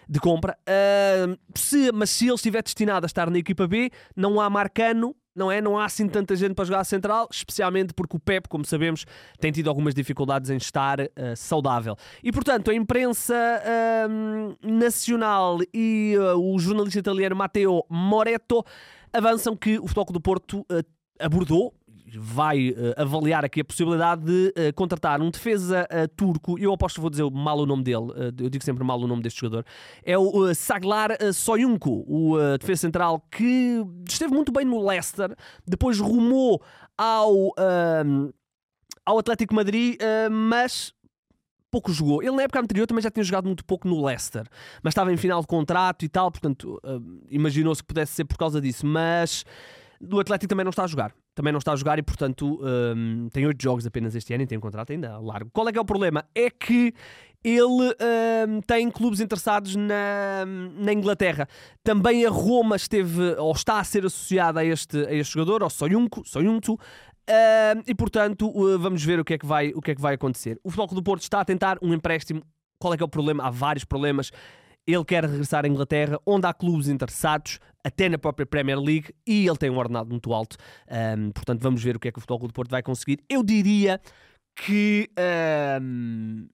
de 0.06 0.20
compra. 0.20 0.56
Uh, 0.68 1.38
se, 1.54 1.90
mas 1.92 2.10
se 2.10 2.26
ele 2.26 2.34
estiver 2.34 2.62
destinado 2.62 3.06
a 3.06 3.08
estar 3.08 3.30
na 3.30 3.38
equipa 3.38 3.66
B, 3.66 3.90
não 4.14 4.38
há 4.40 4.50
Marcano 4.50 5.16
não 5.36 5.52
é? 5.52 5.60
Não 5.60 5.78
há 5.78 5.84
assim 5.84 6.08
tanta 6.08 6.34
gente 6.34 6.54
para 6.54 6.64
jogar 6.64 6.80
a 6.80 6.84
central, 6.84 7.28
especialmente 7.30 7.92
porque 7.92 8.16
o 8.16 8.20
Pep, 8.20 8.48
como 8.48 8.64
sabemos, 8.64 9.04
tem 9.38 9.52
tido 9.52 9.68
algumas 9.68 9.94
dificuldades 9.94 10.50
em 10.50 10.56
estar 10.56 11.00
uh, 11.00 11.06
saudável. 11.36 11.96
E 12.24 12.32
portanto, 12.32 12.70
a 12.70 12.74
imprensa 12.74 13.34
uh, 13.34 14.66
nacional 14.66 15.58
e 15.72 16.14
uh, 16.18 16.54
o 16.54 16.58
jornalista 16.58 16.98
italiano 16.98 17.36
Matteo 17.36 17.84
Moretto 17.88 18.64
avançam 19.12 19.54
que 19.54 19.78
o 19.78 19.86
Futebol 19.86 20.06
do 20.12 20.20
Porto 20.20 20.64
eh, 20.70 20.82
abordou 21.18 21.74
vai 22.14 22.70
uh, 22.70 22.94
avaliar 22.96 23.44
aqui 23.44 23.60
a 23.60 23.64
possibilidade 23.64 24.22
de 24.24 24.48
uh, 24.48 24.74
contratar 24.74 25.20
um 25.20 25.30
defesa 25.30 25.86
uh, 25.90 26.08
turco, 26.16 26.58
eu 26.58 26.72
aposto 26.72 26.96
que 26.96 27.00
vou 27.00 27.10
dizer 27.10 27.28
mal 27.30 27.58
o 27.58 27.66
nome 27.66 27.82
dele, 27.82 28.06
eu 28.38 28.48
digo 28.48 28.64
sempre 28.64 28.84
mal 28.84 29.00
o 29.00 29.06
nome 29.06 29.22
deste 29.22 29.40
jogador, 29.40 29.64
é 30.04 30.16
o 30.16 30.54
Saglar 30.54 31.10
Soyuncu, 31.32 32.04
o 32.06 32.36
defesa 32.58 32.82
central 32.82 33.20
que 33.30 33.84
esteve 34.08 34.32
muito 34.32 34.52
bem 34.52 34.64
no 34.64 34.86
Leicester, 34.86 35.34
depois 35.66 35.98
rumou 35.98 36.62
ao, 36.96 37.52
ao 39.04 39.18
Atlético 39.18 39.54
Madrid, 39.54 39.98
mas 40.30 40.92
pouco 41.70 41.92
jogou. 41.92 42.22
Ele 42.22 42.36
na 42.36 42.42
época 42.42 42.60
anterior 42.60 42.86
também 42.86 43.02
já 43.02 43.10
tinha 43.10 43.24
jogado 43.24 43.46
muito 43.46 43.64
pouco 43.64 43.88
no 43.88 44.04
Leicester, 44.04 44.46
mas 44.82 44.92
estava 44.92 45.12
em 45.12 45.16
final 45.16 45.40
de 45.40 45.46
contrato 45.46 46.04
e 46.04 46.08
tal, 46.08 46.30
portanto 46.30 46.80
imaginou-se 47.30 47.82
que 47.82 47.88
pudesse 47.88 48.12
ser 48.12 48.24
por 48.24 48.36
causa 48.36 48.60
disso, 48.60 48.86
mas 48.86 49.44
do 50.00 50.20
Atlético 50.20 50.48
também 50.48 50.64
não 50.64 50.70
está 50.70 50.84
a 50.84 50.88
jogar. 50.88 51.12
Também 51.36 51.52
não 51.52 51.58
está 51.58 51.72
a 51.72 51.76
jogar 51.76 51.98
e, 51.98 52.02
portanto, 52.02 52.58
um, 52.62 53.28
tem 53.30 53.46
oito 53.46 53.62
jogos 53.62 53.86
apenas 53.86 54.14
este 54.14 54.32
ano 54.32 54.44
e 54.44 54.46
tem 54.46 54.56
um 54.56 54.60
contrato 54.60 54.90
ainda 54.90 55.18
largo. 55.18 55.50
Qual 55.52 55.68
é 55.68 55.72
que 55.72 55.78
é 55.78 55.80
o 55.80 55.84
problema? 55.84 56.24
É 56.34 56.48
que 56.48 56.94
ele 57.44 57.94
um, 58.48 58.60
tem 58.66 58.90
clubes 58.90 59.20
interessados 59.20 59.76
na, 59.76 60.46
na 60.78 60.94
Inglaterra. 60.94 61.46
Também 61.84 62.24
a 62.24 62.30
Roma 62.30 62.76
esteve, 62.76 63.34
ou 63.38 63.52
está 63.52 63.78
a 63.78 63.84
ser 63.84 64.06
associada 64.06 64.60
a 64.60 64.64
este, 64.64 64.96
a 65.06 65.12
este 65.12 65.34
jogador, 65.34 65.62
ao 65.62 65.68
Soyuncu, 65.68 66.26
Soyuncu 66.26 66.72
uh, 66.72 67.82
e 67.86 67.94
portanto 67.94 68.48
uh, 68.48 68.78
vamos 68.78 69.04
ver 69.04 69.20
o 69.20 69.24
que, 69.24 69.34
é 69.34 69.38
que 69.38 69.46
vai, 69.46 69.72
o 69.74 69.82
que 69.82 69.90
é 69.90 69.94
que 69.94 70.00
vai 70.00 70.14
acontecer. 70.14 70.58
O 70.64 70.70
Futebol 70.70 70.96
do 70.96 71.02
Porto 71.02 71.22
está 71.22 71.40
a 71.40 71.44
tentar 71.44 71.76
um 71.82 71.92
empréstimo. 71.92 72.42
Qual 72.78 72.94
é 72.94 72.96
que 72.96 73.02
é 73.02 73.06
o 73.06 73.08
problema? 73.08 73.44
Há 73.44 73.50
vários 73.50 73.84
problemas. 73.84 74.32
Ele 74.86 75.04
quer 75.04 75.24
regressar 75.24 75.64
à 75.64 75.68
Inglaterra, 75.68 76.18
onde 76.24 76.46
há 76.46 76.54
clubes 76.54 76.88
interessados, 76.88 77.58
até 77.82 78.08
na 78.08 78.18
própria 78.18 78.46
Premier 78.46 78.78
League, 78.78 79.12
e 79.26 79.46
ele 79.46 79.56
tem 79.56 79.70
um 79.70 79.78
ordenado 79.78 80.08
muito 80.10 80.32
alto. 80.32 80.56
Um, 81.18 81.30
portanto, 81.32 81.60
vamos 81.60 81.82
ver 81.82 81.96
o 81.96 82.00
que 82.00 82.08
é 82.08 82.12
que 82.12 82.18
o 82.18 82.20
Futebol 82.20 82.46
do 82.46 82.54
Porto 82.54 82.70
vai 82.70 82.82
conseguir. 82.82 83.18
Eu 83.28 83.42
diria 83.42 84.00
que 84.54 85.10
um, 85.80 86.48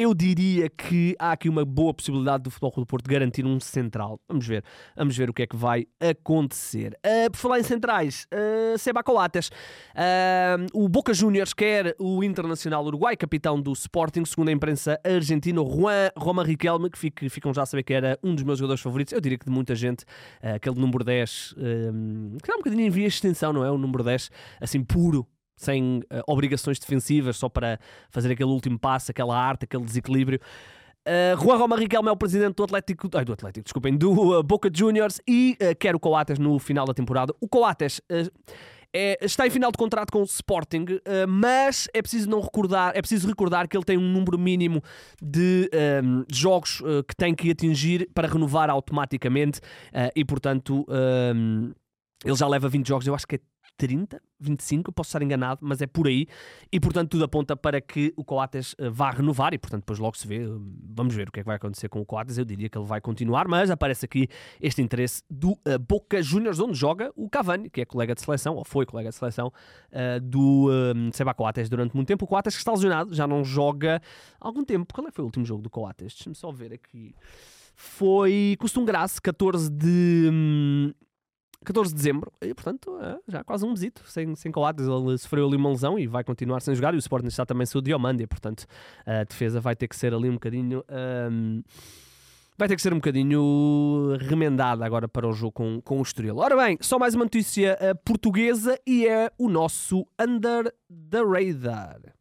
eu 0.00 0.14
diria 0.14 0.70
que 0.70 1.14
há 1.18 1.32
aqui 1.32 1.46
uma 1.46 1.62
boa 1.62 1.92
possibilidade 1.92 2.44
do 2.44 2.50
Futebol 2.50 2.72
Clube 2.72 2.86
do 2.86 2.88
Porto 2.88 3.06
garantir 3.06 3.44
um 3.44 3.60
central. 3.60 4.18
Vamos 4.26 4.46
ver, 4.46 4.64
vamos 4.96 5.14
ver 5.14 5.28
o 5.28 5.34
que 5.34 5.42
é 5.42 5.46
que 5.46 5.54
vai 5.54 5.86
acontecer. 6.00 6.98
Uh, 7.04 7.30
por 7.30 7.36
falar 7.36 7.60
em 7.60 7.62
centrais, 7.62 8.26
uh, 8.32 8.78
Seba 8.78 9.02
Coates, 9.02 9.48
uh, 9.48 10.66
o 10.72 10.88
Boca 10.88 11.12
Juniors 11.12 11.52
quer 11.52 11.94
o 11.98 12.24
Internacional 12.24 12.82
Uruguai, 12.82 13.14
capitão 13.14 13.60
do 13.60 13.74
Sporting, 13.74 14.24
segundo 14.24 14.48
a 14.48 14.52
imprensa 14.52 14.98
argentina, 15.04 15.60
Juan 15.62 16.10
Roma 16.16 16.44
Riquelme, 16.44 16.88
que 16.88 16.98
fica, 16.98 17.28
ficam 17.28 17.52
já 17.52 17.62
a 17.62 17.66
saber 17.66 17.82
que 17.82 17.92
era 17.92 18.18
um 18.22 18.34
dos 18.34 18.42
meus 18.42 18.58
jogadores 18.58 18.80
favoritos. 18.80 19.12
Eu 19.12 19.20
diria 19.20 19.36
que 19.36 19.44
de 19.44 19.52
muita 19.52 19.74
gente, 19.74 20.04
uh, 20.42 20.54
aquele 20.54 20.80
número 20.80 21.04
10, 21.04 21.54
que 22.40 22.48
dá 22.48 22.54
um 22.54 22.58
bocadinho 22.58 22.86
em 22.86 22.90
via 22.90 23.06
extensão, 23.06 23.52
não 23.52 23.62
é? 23.62 23.70
O 23.70 23.76
número 23.76 24.02
10, 24.02 24.30
assim, 24.62 24.82
puro 24.82 25.26
sem 25.60 25.98
uh, 25.98 26.22
obrigações 26.26 26.78
defensivas, 26.78 27.36
só 27.36 27.48
para 27.48 27.78
fazer 28.10 28.32
aquele 28.32 28.50
último 28.50 28.78
passo, 28.78 29.10
aquela 29.10 29.38
arte, 29.38 29.64
aquele 29.64 29.84
desequilíbrio. 29.84 30.40
Uh, 31.06 31.38
Juan 31.42 31.56
Roma 31.56 31.76
Riquelme 31.76 32.08
é 32.08 32.12
o 32.12 32.16
presidente 32.16 32.56
do 32.56 32.64
Atlético, 32.64 33.08
ai, 33.14 33.24
do 33.24 33.32
Atlético, 33.32 33.64
desculpem, 33.64 33.96
do 33.96 34.38
uh, 34.38 34.42
Boca 34.42 34.70
Juniors 34.72 35.20
e 35.26 35.56
uh, 35.60 35.76
quer 35.78 35.94
o 35.94 36.00
Coates 36.00 36.38
no 36.38 36.58
final 36.58 36.86
da 36.86 36.94
temporada. 36.94 37.34
O 37.40 37.48
Coates 37.48 38.00
é, 38.92 39.18
está 39.22 39.46
em 39.46 39.50
final 39.50 39.70
de 39.70 39.78
contrato 39.78 40.10
com 40.10 40.20
o 40.20 40.24
Sporting, 40.24 40.84
mas 41.28 41.88
é 41.94 42.02
preciso 42.02 42.28
não 42.28 42.40
recordar, 42.40 42.92
é 42.96 43.00
preciso 43.00 43.28
recordar 43.28 43.68
que 43.68 43.76
ele 43.76 43.84
tem 43.84 43.96
um 43.96 44.12
número 44.12 44.36
mínimo 44.36 44.82
de 45.22 45.70
um, 46.02 46.24
jogos 46.28 46.82
que 47.06 47.14
tem 47.16 47.32
que 47.32 47.52
atingir 47.52 48.10
para 48.12 48.26
renovar 48.26 48.68
automaticamente 48.68 49.60
e, 50.16 50.24
portanto, 50.24 50.84
um, 50.88 51.70
ele 52.24 52.34
já 52.34 52.48
leva 52.48 52.68
20 52.68 52.88
jogos, 52.88 53.06
eu 53.06 53.14
acho 53.14 53.28
que 53.28 53.36
é 53.36 53.40
30, 53.80 54.20
25, 54.38 54.92
posso 54.92 55.08
estar 55.08 55.22
enganado, 55.22 55.60
mas 55.62 55.80
é 55.80 55.86
por 55.86 56.06
aí. 56.06 56.26
E 56.70 56.78
portanto 56.78 57.12
tudo 57.12 57.24
aponta 57.24 57.56
para 57.56 57.80
que 57.80 58.12
o 58.14 58.22
Coates 58.22 58.74
uh, 58.74 58.92
vá 58.92 59.10
renovar 59.10 59.54
e 59.54 59.58
portanto 59.58 59.80
depois 59.80 59.98
logo 59.98 60.18
se 60.18 60.28
vê. 60.28 60.44
Uh, 60.44 60.60
vamos 60.94 61.14
ver 61.14 61.30
o 61.30 61.32
que 61.32 61.40
é 61.40 61.42
que 61.42 61.46
vai 61.46 61.56
acontecer 61.56 61.88
com 61.88 61.98
o 61.98 62.04
Coates. 62.04 62.36
Eu 62.36 62.44
diria 62.44 62.68
que 62.68 62.76
ele 62.76 62.86
vai 62.86 63.00
continuar, 63.00 63.48
mas 63.48 63.70
aparece 63.70 64.04
aqui 64.04 64.28
este 64.60 64.82
interesse 64.82 65.22
do 65.30 65.52
uh, 65.52 65.78
Boca 65.88 66.22
Juniors, 66.22 66.60
onde 66.60 66.74
joga 66.74 67.10
o 67.16 67.30
Cavani, 67.30 67.70
que 67.70 67.80
é 67.80 67.86
colega 67.86 68.14
de 68.14 68.20
seleção, 68.20 68.54
ou 68.56 68.66
foi 68.66 68.84
colega 68.84 69.08
de 69.08 69.14
seleção 69.14 69.50
do 70.22 70.68
Seba 71.12 71.32
Coates 71.34 71.68
durante 71.68 71.94
muito 71.96 72.06
tempo. 72.06 72.24
O 72.24 72.28
Coates 72.28 72.54
que 72.54 72.60
está 72.60 72.70
lesionado, 72.70 73.14
já 73.14 73.26
não 73.26 73.42
joga 73.42 74.00
há 74.38 74.46
algum 74.46 74.62
tempo. 74.62 74.92
Qual 74.92 75.06
é 75.06 75.10
que 75.10 75.16
foi 75.16 75.22
o 75.22 75.26
último 75.26 75.44
jogo 75.46 75.62
do 75.62 75.70
Coates? 75.70 76.14
Deixa-me 76.14 76.34
só 76.34 76.50
ver 76.52 76.72
aqui. 76.74 77.14
Foi 77.74 78.56
Custom 78.60 78.84
Graça, 78.84 79.18
14 79.22 79.70
de. 79.70 80.28
Hum, 80.30 80.92
14 81.64 81.90
de 81.90 81.96
dezembro, 81.96 82.32
e 82.40 82.54
portanto, 82.54 82.98
é, 83.00 83.18
já 83.28 83.44
quase 83.44 83.66
um 83.66 83.70
mesito 83.70 84.02
sem, 84.06 84.34
sem 84.34 84.50
Coates. 84.50 84.86
Ele 84.86 85.18
sofreu 85.18 85.46
ali 85.46 85.56
uma 85.56 85.68
lesão 85.68 85.98
e 85.98 86.06
vai 86.06 86.24
continuar 86.24 86.60
sem 86.60 86.74
jogar. 86.74 86.94
E 86.94 86.96
o 86.96 86.98
Sporting 86.98 87.28
está 87.28 87.44
também 87.44 87.66
sem 87.66 87.78
o 87.78 87.82
Diomândia, 87.82 88.26
portanto, 88.26 88.66
a 89.04 89.24
defesa 89.24 89.60
vai 89.60 89.76
ter 89.76 89.86
que 89.86 89.96
ser 89.96 90.14
ali 90.14 90.28
um 90.28 90.34
bocadinho. 90.34 90.82
Um, 91.30 91.62
vai 92.56 92.68
ter 92.68 92.76
que 92.76 92.82
ser 92.82 92.92
um 92.92 92.96
bocadinho 92.96 94.16
remendada 94.20 94.84
agora 94.84 95.08
para 95.08 95.26
o 95.26 95.32
jogo 95.32 95.52
com, 95.52 95.80
com 95.80 95.98
o 95.98 96.02
Estoril. 96.02 96.36
Ora 96.38 96.56
bem, 96.56 96.78
só 96.80 96.98
mais 96.98 97.14
uma 97.14 97.24
notícia 97.24 97.78
uh, 97.80 97.96
portuguesa 98.04 98.78
e 98.86 99.06
é 99.06 99.30
o 99.38 99.48
nosso 99.48 100.06
Under 100.18 100.72
the 100.88 101.22
Radar. 101.22 102.19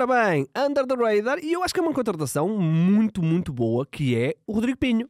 Ora 0.00 0.06
bem, 0.06 0.46
under 0.56 0.86
the 0.86 0.94
radar, 0.94 1.40
e 1.42 1.52
eu 1.52 1.64
acho 1.64 1.74
que 1.74 1.80
é 1.80 1.82
uma 1.82 1.92
contratação 1.92 2.48
muito, 2.56 3.20
muito 3.20 3.52
boa, 3.52 3.84
que 3.84 4.14
é 4.14 4.36
o 4.46 4.52
Rodrigo 4.52 4.78
Pinho. 4.78 5.08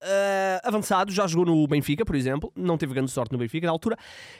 Uh, 0.00 0.62
avançado, 0.62 1.10
já 1.10 1.26
jogou 1.26 1.46
no 1.46 1.66
Benfica, 1.66 2.04
por 2.04 2.14
exemplo, 2.14 2.52
não 2.54 2.78
teve 2.78 2.94
grande 2.94 3.10
sorte 3.10 3.32
no 3.32 3.38
Benfica 3.38 3.66
na 3.66 3.72
altura. 3.72 3.96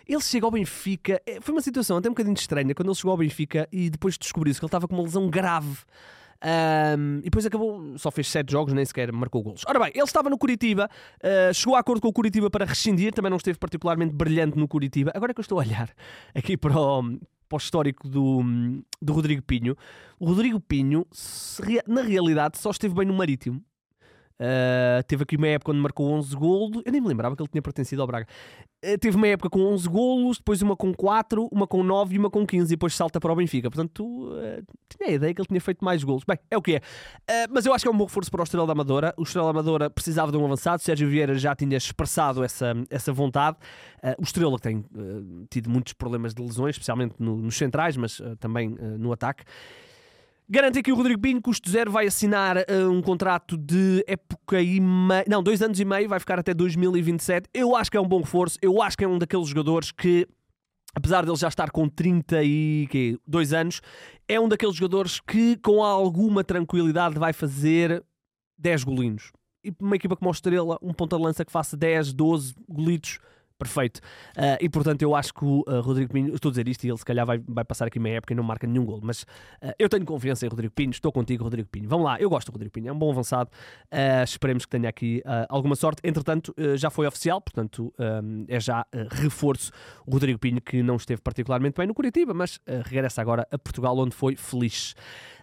Ele 0.07 0.21
chega 0.21 0.47
ao 0.47 0.53
Benfica, 0.53 1.21
é, 1.27 1.41
foi 1.41 1.53
uma 1.53 1.61
situação 1.61 1.97
até 1.97 2.09
um 2.09 2.13
bocadinho 2.13 2.37
estranha 2.37 2.73
quando 2.73 2.87
ele 2.87 2.95
chegou 2.95 3.11
ao 3.11 3.17
Benfica 3.17 3.69
e 3.73 3.91
depois 3.91 4.17
descobriu-se 4.17 4.61
que 4.61 4.65
ele 4.65 4.69
estava 4.69 4.87
com 4.87 4.95
uma 4.95 5.03
lesão 5.03 5.29
grave. 5.29 5.79
Um, 6.41 7.19
e 7.19 7.23
depois 7.25 7.45
acabou, 7.45 7.99
só 7.99 8.13
fez 8.13 8.29
7 8.29 8.49
jogos, 8.49 8.73
nem 8.73 8.85
sequer 8.85 9.11
marcou 9.11 9.43
golos. 9.43 9.65
Ora 9.67 9.81
bem, 9.81 9.91
ele 9.93 10.05
estava 10.05 10.31
no 10.31 10.39
Curitiba, 10.39 10.89
uh, 11.17 11.53
chegou 11.53 11.75
a 11.75 11.81
acordo 11.81 12.01
com 12.01 12.07
o 12.07 12.13
Curitiba 12.13 12.49
para 12.49 12.65
rescindir, 12.65 13.13
também 13.13 13.31
não 13.31 13.39
esteve 13.39 13.59
particularmente 13.59 14.15
brilhante 14.15 14.57
no 14.57 14.69
Curitiba. 14.69 15.11
Agora 15.17 15.33
é 15.33 15.35
que 15.35 15.41
eu 15.41 15.43
estou 15.43 15.59
a 15.59 15.65
olhar 15.65 15.91
aqui 16.33 16.57
para 16.57 16.79
o, 16.79 17.19
para 17.51 17.57
o 17.57 17.59
histórico 17.59 18.09
do, 18.09 18.41
do 19.03 19.13
Rodrigo 19.13 19.43
Pinho, 19.43 19.77
o 20.21 20.27
Rodrigo 20.27 20.61
Pinho, 20.61 21.05
na 21.87 22.01
realidade, 22.01 22.59
só 22.59 22.71
esteve 22.71 22.95
bem 22.95 23.05
no 23.05 23.13
Marítimo. 23.13 23.61
Uh, 24.41 25.03
teve 25.07 25.25
aqui 25.25 25.37
uma 25.37 25.49
época 25.49 25.71
onde 25.71 25.81
marcou 25.81 26.11
11 26.13 26.35
golos. 26.35 26.83
Eu 26.87 26.91
nem 26.91 27.01
me 27.01 27.09
lembrava 27.09 27.37
que 27.37 27.43
ele 27.43 27.49
tinha 27.49 27.61
pertencido 27.61 28.01
ao 28.01 28.09
Braga. 28.09 28.27
Uh, 28.83 28.97
teve 28.99 29.15
uma 29.15 29.27
época 29.27 29.51
com 29.51 29.61
11 29.61 29.87
golos, 29.87 30.39
depois 30.39 30.63
uma 30.63 30.75
com 30.75 30.95
4, 30.95 31.47
uma 31.53 31.67
com 31.67 31.85
9 31.85 32.15
e 32.15 32.19
uma 32.19 32.31
com 32.31 32.47
15, 32.47 32.73
e 32.73 32.77
depois 32.77 32.95
salta 32.95 33.21
para 33.21 33.31
o 33.31 33.37
Benfica. 33.37 33.71
Portanto, 33.71 34.03
uh, 34.03 34.65
tinha 34.89 35.11
a 35.11 35.13
ideia 35.13 35.35
que 35.35 35.43
ele 35.43 35.49
tinha 35.49 35.61
feito 35.61 35.85
mais 35.85 36.03
golos. 36.03 36.25
Bem, 36.27 36.39
é 36.51 36.57
o 36.57 36.63
que 36.63 36.77
é. 36.77 36.81
mas 37.51 37.67
eu 37.67 37.75
acho 37.75 37.85
que 37.85 37.89
é 37.89 37.91
um 37.91 37.97
bom 37.97 38.05
reforço 38.05 38.31
para 38.31 38.41
o 38.41 38.45
Estrela 38.45 38.67
da 38.67 38.73
Amadora. 38.73 39.13
O 39.19 39.25
Estrela 39.25 39.53
da 39.53 39.59
Amadora 39.59 39.91
precisava 39.91 40.33
de 40.33 40.39
um 40.39 40.45
avançado. 40.47 40.81
Sérgio 40.81 41.11
Vieira 41.11 41.35
já 41.35 41.55
tinha 41.55 41.77
expressado 41.77 42.43
essa, 42.43 42.73
essa 42.89 43.13
vontade. 43.13 43.59
o 44.19 44.23
Estrela 44.23 44.59
tem 44.59 44.83
tido 45.51 45.69
muitos 45.69 45.93
problemas 45.93 46.33
de 46.33 46.43
lesões, 46.43 46.77
especialmente 46.77 47.15
no, 47.19 47.37
nos 47.37 47.57
centrais, 47.57 47.97
mas 47.97 48.23
também 48.39 48.71
no 48.99 49.13
ataque. 49.13 49.45
Garante 50.53 50.83
que 50.83 50.91
o 50.91 50.97
Rodrigo 50.97 51.21
Pinho, 51.21 51.41
custo 51.41 51.71
zero, 51.71 51.93
vai 51.93 52.09
assinar 52.09 52.57
uh, 52.57 52.91
um 52.91 53.01
contrato 53.01 53.57
de 53.57 54.05
época 54.05 54.61
e 54.61 54.81
meio. 54.81 55.25
Não, 55.29 55.41
dois 55.41 55.63
anos 55.63 55.79
e 55.79 55.85
meio, 55.85 56.09
vai 56.09 56.19
ficar 56.19 56.41
até 56.41 56.53
2027. 56.53 57.49
Eu 57.55 57.77
acho 57.77 57.89
que 57.89 57.97
é 57.97 58.01
um 58.01 58.09
bom 58.09 58.19
reforço. 58.19 58.59
Eu 58.61 58.83
acho 58.83 58.99
que 58.99 59.05
é 59.05 59.09
um 59.09 59.17
daqueles 59.17 59.47
jogadores 59.47 59.93
que, 59.93 60.27
apesar 60.93 61.25
dele 61.25 61.37
já 61.37 61.47
estar 61.47 61.71
com 61.71 61.89
32 61.89 63.53
anos, 63.53 63.81
é 64.27 64.41
um 64.41 64.49
daqueles 64.49 64.75
jogadores 64.75 65.21
que, 65.21 65.57
com 65.59 65.85
alguma 65.85 66.43
tranquilidade, 66.43 67.17
vai 67.17 67.33
fazer 67.33 68.03
10 68.59 68.83
golinhos. 68.83 69.31
E 69.63 69.73
uma 69.81 69.95
equipa 69.95 70.17
como 70.17 70.31
a 70.31 70.33
Estrela, 70.33 70.79
um 70.83 70.93
ponta 70.93 71.17
de 71.17 71.23
lança 71.23 71.45
que 71.45 71.53
faça 71.53 71.77
10, 71.77 72.13
12 72.13 72.55
golitos 72.69 73.21
perfeito. 73.61 73.99
Uh, 74.37 74.57
e 74.61 74.69
portanto, 74.69 75.03
eu 75.03 75.15
acho 75.15 75.35
que 75.35 75.45
o 75.45 75.61
uh, 75.69 75.81
Rodrigo 75.83 76.13
Pinho, 76.13 76.35
estou 76.35 76.49
a 76.49 76.53
dizer 76.53 76.67
isto 76.67 76.85
e 76.85 76.89
ele 76.89 76.97
se 76.97 77.05
calhar 77.05 77.27
vai, 77.27 77.39
vai 77.47 77.65
passar 77.65 77.87
aqui 77.87 77.99
meia 77.99 78.17
época 78.17 78.33
e 78.33 78.37
não 78.37 78.43
marca 78.43 78.67
nenhum 78.67 78.87
gol, 78.87 79.01
mas 79.03 79.23
uh, 79.23 79.73
eu 79.79 79.89
tenho 79.89 80.05
confiança 80.07 80.47
em 80.47 80.49
Rodrigo 80.49 80.73
Pinho, 80.75 80.91
estou 80.91 81.13
contigo, 81.13 81.45
Rodrigo 81.45 81.69
Pinho. 81.69 81.89
Vamos 81.89 82.07
lá, 82.07 82.19
eu 82.19 82.31
gosto 82.31 82.47
do 82.51 82.53
Rodrigo 82.55 82.73
Pinho, 82.73 82.89
é 82.89 82.93
um 82.93 82.99
bom 82.99 83.11
avançado, 83.11 83.51
esperemos 84.25 84.65
que 84.65 84.71
tenha 84.71 84.89
aqui 84.89 85.23
alguma 85.49 85.77
sorte. 85.77 86.01
Entretanto, 86.05 86.55
já 86.77 86.89
foi 86.91 87.07
oficial, 87.07 87.41
portanto, 87.41 87.93
é 88.49 88.59
já 88.59 88.87
reforço 89.11 89.71
o 90.07 90.13
Rodrigo 90.13 90.39
Pinho, 90.39 90.61
que 90.61 90.83
não 90.83 90.97
esteve 90.97 91.21
particularmente 91.21 91.77
bem 91.77 91.87
no 91.87 91.95
Curitiba, 91.95 92.33
mas 92.33 92.59
regressa 92.85 93.21
agora 93.21 93.47
a 93.51 93.59
Portugal, 93.59 93.97
onde 93.99 94.15
foi 94.15 94.37
feliz. 94.37 94.95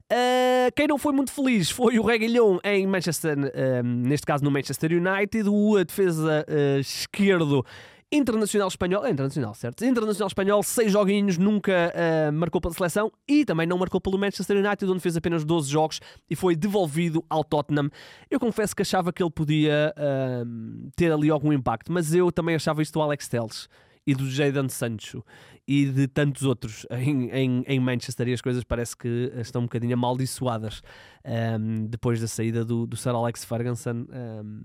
Uh, 0.10 0.72
quem 0.74 0.88
não 0.88 0.98
foi 0.98 1.12
muito 1.12 1.34
feliz 1.34 1.70
foi 1.70 2.00
o 2.00 2.02
Reguilhão 2.02 2.62
em 2.64 2.88
Manchester, 2.88 3.38
uh, 3.38 3.84
neste 3.84 4.26
caso 4.26 4.42
no 4.42 4.50
Manchester 4.50 4.92
United, 4.94 5.50
o 5.50 5.84
defesa 5.84 6.46
uh, 6.48 6.80
esquerdo 6.80 7.66
Internacional 8.10 8.70
espanhol, 8.70 9.06
é 9.06 9.12
internacional, 9.12 9.54
certo? 9.54 9.84
Internacional 9.84 10.28
espanhol, 10.28 10.64
seis 10.64 10.94
joguinhos, 10.94 11.38
nunca 11.38 11.94
uh, 11.94 12.32
marcou 12.32 12.62
pela 12.62 12.74
seleção 12.74 13.12
e 13.28 13.44
também 13.44 13.68
não 13.68 13.78
marcou 13.78 14.00
pelo 14.00 14.18
Manchester 14.18 14.56
United, 14.66 14.90
onde 14.90 15.02
fez 15.02 15.18
apenas 15.18 15.44
12 15.44 15.70
jogos 15.70 16.00
e 16.30 16.34
foi 16.34 16.56
devolvido 16.56 17.22
ao 17.30 17.44
Tottenham. 17.44 17.90
Eu 18.32 18.40
confesso 18.40 18.74
que 18.74 18.82
achava 18.82 19.12
que 19.12 19.22
ele 19.22 19.30
podia 19.30 19.94
uh, 19.98 20.90
ter 20.96 21.12
ali 21.12 21.30
algum 21.30 21.52
impacto, 21.52 21.92
mas 21.92 22.14
eu 22.14 22.32
também 22.32 22.56
achava 22.56 22.82
isto 22.82 22.94
do 22.94 23.02
Alex 23.02 23.28
Telles 23.28 23.68
e 24.06 24.16
do 24.16 24.30
Jadon 24.30 24.70
Sancho 24.70 25.22
e 25.68 25.88
de 25.88 26.08
tantos 26.08 26.44
outros 26.44 26.86
em, 26.92 27.30
em, 27.30 27.64
em, 27.68 27.80
Manchester 27.82 28.30
e 28.30 28.34
as 28.34 28.40
coisas 28.40 28.64
parece 28.64 28.96
que 28.96 29.34
estão 29.36 29.64
um 29.64 29.66
bocadinho 29.66 29.96
amaldiçoadas 29.96 30.82
um, 31.26 31.30
ehm, 31.30 31.86
depois 31.88 32.22
da 32.22 32.28
saída 32.28 32.64
do, 32.64 32.88
do 32.88 32.96
Sir 32.96 33.10
Alex 33.10 33.44
Ferguson. 33.44 33.92
Um, 33.92 34.08
ehm, 34.14 34.62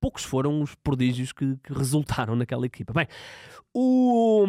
poucos 0.00 0.24
foram 0.24 0.62
os 0.62 0.74
prodígios 0.76 1.32
que, 1.32 1.56
que 1.62 1.72
resultaram 1.72 2.36
naquela 2.36 2.66
equipa. 2.66 2.92
Bem, 2.92 3.06
o, 3.74 4.46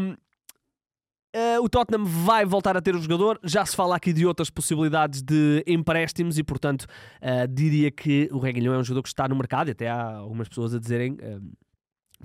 Uh, 1.35 1.63
o 1.63 1.69
Tottenham 1.69 2.05
vai 2.05 2.43
voltar 2.43 2.75
a 2.75 2.81
ter 2.81 2.95
o 2.95 2.99
jogador. 2.99 3.39
Já 3.43 3.63
se 3.63 3.75
fala 3.75 3.95
aqui 3.95 4.11
de 4.11 4.25
outras 4.25 4.49
possibilidades 4.49 5.21
de 5.21 5.63
empréstimos 5.67 6.39
e, 6.39 6.43
portanto, 6.43 6.87
uh, 7.21 7.47
diria 7.47 7.91
que 7.91 8.27
o 8.31 8.39
Reguilhão 8.39 8.73
é 8.73 8.79
um 8.79 8.83
jogador 8.83 9.03
que 9.03 9.09
está 9.09 9.27
no 9.27 9.35
mercado. 9.35 9.67
E 9.67 9.71
até 9.71 9.87
há 9.87 10.15
algumas 10.15 10.49
pessoas 10.49 10.73
a 10.73 10.79
dizerem 10.79 11.13
uh, 11.13 11.41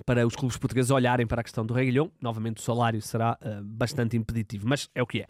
para 0.05 0.25
os 0.25 0.35
clubes 0.35 0.57
portugueses 0.57 0.91
olharem 0.91 1.27
para 1.27 1.41
a 1.41 1.43
questão 1.43 1.65
do 1.65 1.73
Reguilhão. 1.73 2.11
Novamente, 2.21 2.57
o 2.57 2.61
salário 2.61 3.01
será 3.01 3.37
bastante 3.63 4.17
impeditivo, 4.17 4.67
mas 4.67 4.89
é 4.95 5.01
o 5.01 5.07
que 5.07 5.21
é. 5.21 5.27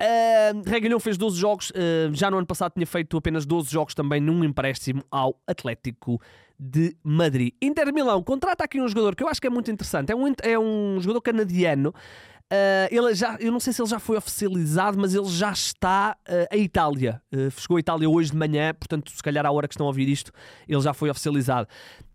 Uh, 0.00 0.62
Reguilhão 0.70 1.00
fez 1.00 1.18
12 1.18 1.36
jogos, 1.36 1.72
já 2.12 2.30
no 2.30 2.38
ano 2.38 2.46
passado 2.46 2.72
tinha 2.72 2.86
feito 2.86 3.16
apenas 3.16 3.44
12 3.44 3.70
jogos 3.70 3.94
também 3.94 4.20
num 4.20 4.44
empréstimo 4.44 5.02
ao 5.10 5.40
Atlético 5.46 6.20
de 6.58 6.96
Madrid. 7.04 7.52
Inter 7.62 7.92
Milão 7.92 8.22
contrata 8.22 8.64
aqui 8.64 8.80
um 8.80 8.88
jogador 8.88 9.14
que 9.14 9.22
eu 9.22 9.28
acho 9.28 9.40
que 9.40 9.46
é 9.46 9.50
muito 9.50 9.70
interessante. 9.70 10.10
É 10.10 10.16
um, 10.16 10.32
é 10.42 10.58
um 10.58 10.98
jogador 11.00 11.20
canadiano. 11.20 11.94
Uh, 12.50 12.88
ele 12.90 13.14
já, 13.14 13.36
eu 13.38 13.52
não 13.52 13.60
sei 13.60 13.74
se 13.74 13.82
ele 13.82 13.90
já 13.90 13.98
foi 13.98 14.16
oficializado, 14.16 14.98
mas 14.98 15.14
ele 15.14 15.28
já 15.28 15.52
está 15.52 16.16
uh, 16.26 16.56
em 16.56 16.62
Itália. 16.62 17.20
Uh, 17.32 17.50
chegou 17.50 17.76
à 17.76 17.80
Itália 17.80 18.08
hoje 18.08 18.30
de 18.30 18.36
manhã, 18.36 18.72
portanto, 18.72 19.10
se 19.10 19.22
calhar 19.22 19.44
à 19.44 19.52
hora 19.52 19.68
que 19.68 19.74
estão 19.74 19.84
a 19.84 19.88
ouvir 19.88 20.08
isto, 20.08 20.32
ele 20.66 20.80
já 20.80 20.94
foi 20.94 21.10
oficializado. 21.10 21.68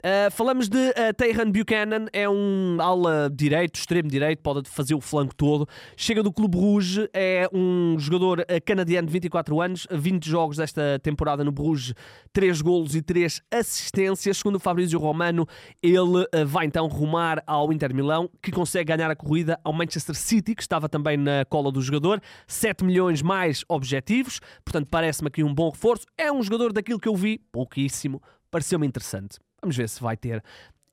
Uh, 0.05 0.29
falamos 0.31 0.67
de 0.67 0.77
uh, 0.77 1.49
Buchanan, 1.49 2.07
é 2.11 2.27
um 2.27 2.75
ala 2.81 3.31
direito, 3.33 3.77
extremo 3.77 4.09
direito, 4.09 4.41
pode 4.41 4.69
fazer 4.69 4.93
o 4.93 4.99
flanco 4.99 5.33
todo. 5.33 5.65
Chega 5.95 6.21
do 6.21 6.29
Clube 6.29 6.57
Rouge, 6.57 7.09
é 7.13 7.47
um 7.53 7.95
jogador 7.97 8.41
uh, 8.41 8.45
canadiano 8.65 9.07
de 9.07 9.13
24 9.13 9.61
anos, 9.61 9.87
20 9.89 10.29
jogos 10.29 10.57
desta 10.57 10.99
temporada 11.01 11.41
no 11.45 11.53
Bruges, 11.53 11.93
3 12.33 12.61
golos 12.61 12.95
e 12.95 13.01
3 13.01 13.43
assistências. 13.49 14.39
Segundo 14.39 14.57
o 14.57 14.59
Fabrício 14.59 14.99
Romano, 14.99 15.47
ele 15.81 16.27
vai 16.47 16.65
então 16.65 16.85
rumar 16.87 17.41
ao 17.47 17.71
Inter 17.71 17.95
Milão, 17.95 18.29
que 18.41 18.51
consegue 18.51 18.93
ganhar 18.93 19.09
a 19.09 19.15
corrida 19.15 19.57
ao 19.63 19.71
Manchester 19.71 20.15
City, 20.15 20.53
que 20.53 20.61
estava 20.61 20.89
também 20.89 21.15
na 21.15 21.45
cola 21.45 21.71
do 21.71 21.81
jogador. 21.81 22.21
7 22.45 22.83
milhões 22.83 23.21
mais 23.21 23.63
objetivos, 23.69 24.41
portanto 24.65 24.89
parece-me 24.91 25.29
aqui 25.29 25.45
um 25.45 25.53
bom 25.53 25.69
reforço. 25.69 26.05
É 26.17 26.29
um 26.29 26.43
jogador 26.43 26.73
daquilo 26.73 26.99
que 26.99 27.07
eu 27.07 27.15
vi, 27.15 27.39
pouquíssimo, 27.53 28.21
pareceu-me 28.51 28.85
interessante. 28.85 29.39
Vamos 29.63 29.77
ver 29.77 29.87
se 29.87 30.01
vai 30.01 30.17
ter 30.17 30.43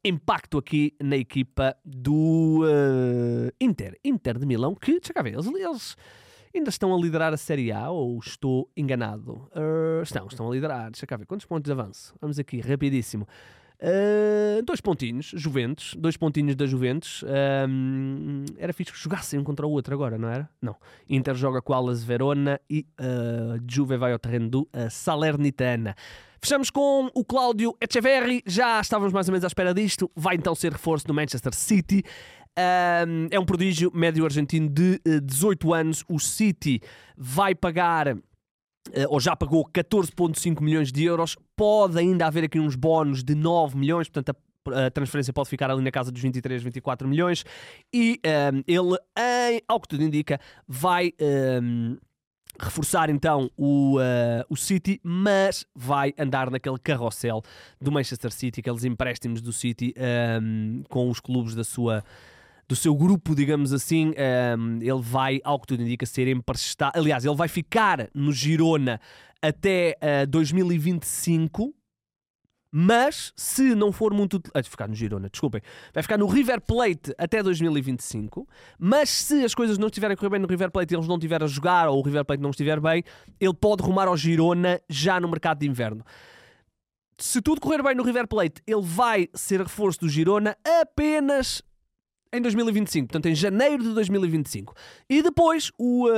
impacto 0.04 0.56
aqui 0.56 0.94
na 1.02 1.16
equipa 1.16 1.76
do 1.84 2.60
uh, 2.62 3.52
Inter. 3.60 3.98
Inter 4.04 4.38
de 4.38 4.46
Milão, 4.46 4.76
que, 4.76 4.92
deixa 4.92 5.12
cá 5.12 5.22
ver, 5.22 5.34
eles, 5.34 5.44
eles, 5.44 5.96
ainda 6.54 6.68
estão 6.68 6.94
a 6.94 6.96
liderar 6.96 7.34
a 7.34 7.36
Série 7.36 7.72
A 7.72 7.90
ou 7.90 8.16
estou 8.20 8.70
enganado? 8.76 9.50
Uh, 9.56 10.02
estão, 10.04 10.28
estão 10.28 10.48
a 10.48 10.54
liderar. 10.54 10.88
Deixa 10.92 11.04
cá 11.04 11.16
ver, 11.16 11.26
quantos 11.26 11.46
pontos 11.46 11.64
de 11.64 11.72
avanço? 11.72 12.14
Vamos 12.20 12.38
aqui, 12.38 12.60
rapidíssimo. 12.60 13.26
Uh, 13.82 14.62
dois 14.62 14.80
pontinhos, 14.80 15.32
Juventus, 15.34 15.94
dois 15.98 16.14
pontinhos 16.14 16.54
da 16.54 16.66
Juventus. 16.66 17.24
Era 18.58 18.72
fixe 18.72 18.92
que 18.92 18.98
jogassem 18.98 19.40
um 19.40 19.44
contra 19.44 19.66
o 19.66 19.70
outro 19.70 19.94
agora, 19.94 20.18
não 20.18 20.28
era? 20.28 20.48
Não. 20.60 20.76
Inter 21.08 21.34
joga 21.34 21.62
com 21.62 21.72
Alas 21.72 22.04
Verona 22.04 22.60
e 22.68 22.86
uh, 23.00 23.62
Juve 23.66 23.96
vai 23.96 24.12
ao 24.12 24.18
terreno 24.18 24.48
do 24.50 24.60
uh, 24.62 24.90
Salernitana. 24.90 25.94
Fechamos 26.42 26.70
com 26.70 27.10
o 27.14 27.24
Cláudio 27.24 27.76
Echeverri, 27.80 28.42
já 28.46 28.80
estávamos 28.80 29.12
mais 29.12 29.28
ou 29.28 29.32
menos 29.32 29.44
à 29.44 29.46
espera 29.46 29.74
disto, 29.74 30.10
vai 30.16 30.36
então 30.36 30.54
ser 30.54 30.72
reforço 30.72 31.06
do 31.06 31.12
Manchester 31.12 31.54
City. 31.54 32.02
Um, 32.58 33.28
é 33.30 33.38
um 33.38 33.44
prodígio 33.44 33.90
médio 33.94 34.24
argentino 34.24 34.68
de 34.68 35.00
18 35.22 35.68
uh, 35.68 35.74
anos. 35.74 36.04
O 36.08 36.18
City 36.18 36.80
vai 37.16 37.54
pagar 37.54 38.16
ou 39.08 39.20
já 39.20 39.34
pagou 39.36 39.64
14,5 39.66 40.60
milhões 40.60 40.92
de 40.92 41.04
euros. 41.04 41.36
Pode 41.56 41.98
ainda 41.98 42.26
haver 42.26 42.44
aqui 42.44 42.58
uns 42.58 42.74
bónus 42.74 43.22
de 43.22 43.34
9 43.34 43.76
milhões, 43.76 44.08
portanto 44.08 44.36
a, 44.68 44.90
transferência 44.90 45.32
pode 45.32 45.48
ficar 45.48 45.70
ali 45.70 45.82
na 45.82 45.90
casa 45.90 46.10
dos 46.10 46.20
23, 46.20 46.62
24 46.62 47.08
milhões. 47.08 47.44
E 47.92 48.20
um, 48.52 48.62
ele, 48.66 48.98
em, 49.18 49.62
ao 49.66 49.80
que 49.80 49.88
tudo 49.88 50.02
indica, 50.02 50.38
vai. 50.66 51.12
Um, 51.62 51.96
reforçar 52.58 53.08
então 53.08 53.50
o, 53.56 53.96
uh, 53.98 54.44
o 54.50 54.56
City, 54.56 55.00
mas 55.02 55.64
vai 55.74 56.12
andar 56.18 56.50
naquele 56.50 56.78
carrossel 56.78 57.42
do 57.80 57.90
Manchester 57.90 58.30
City, 58.30 58.60
aqueles 58.60 58.84
empréstimos 58.84 59.40
do 59.40 59.50
City 59.50 59.94
um, 59.96 60.02
ehm, 60.02 60.82
com 60.90 61.08
os 61.08 61.20
clubes 61.20 61.54
da 61.54 61.64
sua 61.64 62.04
do 62.70 62.76
seu 62.76 62.94
grupo, 62.94 63.34
digamos 63.34 63.72
assim, 63.72 64.10
um, 64.10 64.12
ehm, 64.16 64.78
ele 64.80 65.02
vai, 65.02 65.40
ao 65.42 65.58
que 65.58 65.66
tudo 65.66 65.82
indica, 65.82 66.06
ser 66.06 66.28
emprestado. 66.28 66.96
Aliás, 66.96 67.24
ele 67.24 67.34
vai 67.34 67.48
ficar 67.48 68.08
no 68.14 68.32
Girona 68.32 69.00
até 69.42 69.96
uh, 70.00 70.22
eh, 70.22 70.26
2025 70.26 71.74
Mas, 72.70 73.32
se 73.34 73.74
não 73.74 73.90
for 73.90 74.14
muito. 74.14 74.40
Vai 74.54 74.62
ficar 74.62 74.86
no 74.86 74.94
Girona, 74.94 75.28
desculpem. 75.28 75.60
Vai 75.92 76.04
ficar 76.04 76.16
no 76.16 76.28
River 76.28 76.60
Plate 76.60 77.12
até 77.18 77.42
2025. 77.42 78.46
Mas, 78.78 79.10
se 79.10 79.44
as 79.44 79.52
coisas 79.52 79.76
não 79.76 79.88
estiverem 79.88 80.14
a 80.14 80.16
correr 80.16 80.30
bem 80.30 80.38
no 80.38 80.46
River 80.46 80.70
Plate 80.70 80.94
e 80.94 80.96
eles 80.96 81.08
não 81.08 81.16
estiverem 81.16 81.46
a 81.46 81.48
jogar 81.48 81.88
ou 81.88 81.98
o 81.98 82.02
River 82.02 82.24
Plate 82.24 82.40
não 82.40 82.50
estiver 82.50 82.78
bem, 82.78 83.02
ele 83.40 83.54
pode 83.54 83.82
rumar 83.82 84.06
ao 84.06 84.16
Girona 84.16 84.80
já 84.88 85.18
no 85.18 85.28
mercado 85.28 85.58
de 85.58 85.66
inverno. 85.66 86.04
Se 87.18 87.42
tudo 87.42 87.60
correr 87.60 87.82
bem 87.82 87.96
no 87.96 88.04
River 88.04 88.28
Plate, 88.28 88.62
ele 88.64 88.80
vai 88.80 89.28
ser 89.34 89.60
reforço 89.60 89.98
do 89.98 90.08
Girona 90.08 90.56
apenas 90.80 91.60
em 92.32 92.40
2025, 92.40 93.08
portanto 93.08 93.26
em 93.26 93.34
janeiro 93.34 93.82
de 93.82 93.92
2025. 93.92 94.74
E 95.08 95.22
depois 95.22 95.72
o, 95.78 96.08
uh, 96.08 96.12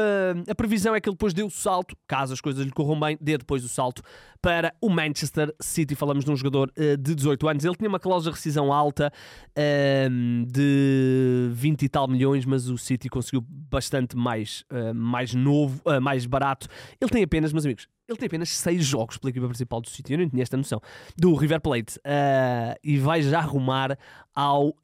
a 0.49 0.55
previsão 0.55 0.95
é 0.95 1.01
que 1.01 1.09
ele 1.09 1.15
depois 1.15 1.33
dê 1.33 1.43
o 1.43 1.51
salto, 1.51 1.97
caso 2.07 2.33
as 2.33 2.41
coisas 2.41 2.65
lhe 2.65 2.71
corram 2.71 2.99
bem, 2.99 3.17
dê 3.21 3.39
depois 3.39 3.65
o 3.65 3.69
salto 3.69 4.03
para 4.41 4.75
o 4.81 4.91
Manchester 4.91 5.55
City. 5.61 5.95
Falamos 5.95 6.25
de 6.25 6.31
um 6.31 6.37
jogador 6.37 6.71
uh, 6.77 6.97
de 6.97 7.15
18 7.15 7.49
anos. 7.49 7.65
Ele 7.65 7.77
tinha 7.77 7.89
uma 7.89 8.01
cláusula 8.01 8.33
de 8.33 8.37
rescisão 8.37 8.73
alta 8.73 9.11
uh, 9.57 10.47
de 10.47 11.49
20 11.53 11.83
e 11.83 11.89
tal 11.89 12.07
milhões, 12.07 12.45
mas 12.45 12.69
o 12.69 12.77
City 12.77 13.09
conseguiu 13.09 13.43
bastante 13.49 14.17
mais, 14.17 14.65
mais 14.95 15.35
novo, 15.35 15.81
mais 16.03 16.27
barato. 16.27 16.69
Ele 17.01 17.11
tem 17.11 17.23
apenas, 17.23 17.53
meus 17.53 17.65
amigos, 17.65 17.89
ele 18.13 18.19
tem 18.19 18.27
apenas 18.27 18.51
6 18.51 18.85
jogos 18.85 19.17
pela 19.19 19.31
equipa 19.31 19.47
principal 19.47 19.81
do 19.81 19.89
City, 19.89 20.13
eu 20.13 20.19
não 20.19 20.29
tinha 20.29 20.43
esta 20.43 20.57
noção, 20.57 20.81
do 21.17 21.35
River 21.35 21.61
Plate, 21.61 21.99
uh, 21.99 22.79
e 22.83 22.99
vai 22.99 23.23
já 23.23 23.39
arrumar 23.39 23.99
ao 24.35 24.69
uh, 24.69 24.75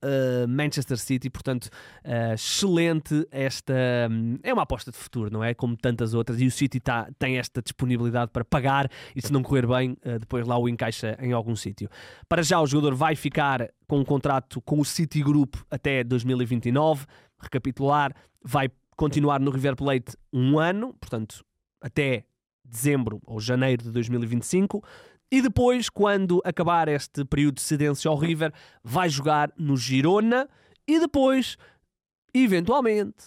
Manchester 0.48 0.98
City, 0.98 1.30
portanto, 1.30 1.66
uh, 2.04 2.34
excelente 2.34 3.26
esta. 3.30 3.74
Um, 4.10 4.38
é 4.42 4.52
uma 4.52 4.62
aposta 4.62 4.90
de 4.90 4.96
futuro, 4.96 5.30
não 5.30 5.42
é? 5.42 5.54
Como 5.54 5.76
tantas 5.76 6.14
outras, 6.14 6.40
e 6.40 6.46
o 6.46 6.50
City 6.50 6.80
tá, 6.80 7.08
tem 7.18 7.38
esta 7.38 7.62
disponibilidade 7.62 8.30
para 8.30 8.44
pagar, 8.44 8.90
e 9.14 9.22
se 9.22 9.32
não 9.32 9.42
correr 9.42 9.66
bem, 9.66 9.96
depois 10.20 10.46
lá 10.46 10.58
o 10.58 10.68
encaixa 10.68 11.16
em 11.20 11.32
algum 11.32 11.54
sítio. 11.54 11.88
Para 12.28 12.42
já, 12.42 12.60
o 12.60 12.66
jogador 12.66 12.94
vai 12.94 13.14
ficar 13.14 13.68
com 13.86 13.98
um 13.98 14.04
contrato 14.04 14.60
com 14.62 14.80
o 14.80 14.84
City 14.84 15.22
Group 15.22 15.56
até 15.70 16.04
2029, 16.04 17.06
recapitular, 17.40 18.12
vai 18.42 18.68
continuar 18.96 19.40
no 19.40 19.50
River 19.50 19.76
Plate 19.76 20.16
um 20.32 20.58
ano, 20.58 20.94
portanto, 21.00 21.44
até 21.80 22.24
dezembro 22.68 23.20
ou 23.26 23.40
janeiro 23.40 23.84
de 23.84 23.90
2025. 23.90 24.82
E 25.30 25.42
depois, 25.42 25.88
quando 25.88 26.40
acabar 26.44 26.88
este 26.88 27.24
período 27.24 27.56
de 27.56 27.62
cedência 27.62 28.08
ao 28.08 28.16
River, 28.16 28.52
vai 28.82 29.08
jogar 29.08 29.52
no 29.58 29.76
Girona 29.76 30.48
e 30.86 30.98
depois, 30.98 31.56
eventualmente, 32.32 33.26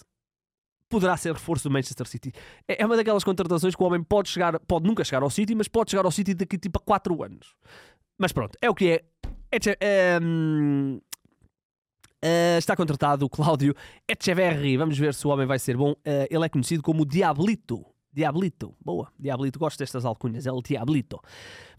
poderá 0.88 1.16
ser 1.16 1.32
reforço 1.32 1.68
do 1.68 1.72
Manchester 1.72 2.06
City. 2.06 2.32
É, 2.68 2.82
é 2.82 2.86
uma 2.86 2.96
daquelas 2.96 3.24
contratações 3.24 3.74
que 3.74 3.82
o 3.82 3.86
homem 3.86 4.02
pode 4.02 4.28
chegar, 4.28 4.58
pode 4.60 4.86
nunca 4.86 5.04
chegar 5.04 5.22
ao 5.22 5.30
City, 5.30 5.54
mas 5.54 5.68
pode 5.68 5.90
chegar 5.90 6.04
ao 6.04 6.10
City 6.10 6.34
daqui 6.34 6.58
tipo 6.58 6.78
a 6.78 6.82
4 6.82 7.22
anos. 7.22 7.54
Mas 8.18 8.32
pronto, 8.32 8.58
é 8.60 8.68
o 8.68 8.74
que 8.74 8.90
é. 8.90 9.04
é, 9.50 9.76
é 9.80 10.20
Uh, 12.24 12.56
está 12.56 12.76
contratado 12.76 13.26
o 13.26 13.28
Cláudio 13.28 13.74
Echeverri. 14.06 14.76
Vamos 14.76 14.96
ver 14.96 15.12
se 15.12 15.26
o 15.26 15.30
homem 15.30 15.44
vai 15.44 15.58
ser 15.58 15.76
bom. 15.76 15.90
Uh, 15.90 16.28
ele 16.30 16.46
é 16.46 16.48
conhecido 16.48 16.80
como 16.80 17.02
o 17.02 17.04
Diablito. 17.04 17.84
Diablito, 18.12 18.74
boa, 18.84 19.08
Diablito, 19.18 19.58
gosto 19.58 19.78
destas 19.78 20.04
alcunhas, 20.04 20.46
o 20.46 20.60
Diablito. 20.60 21.18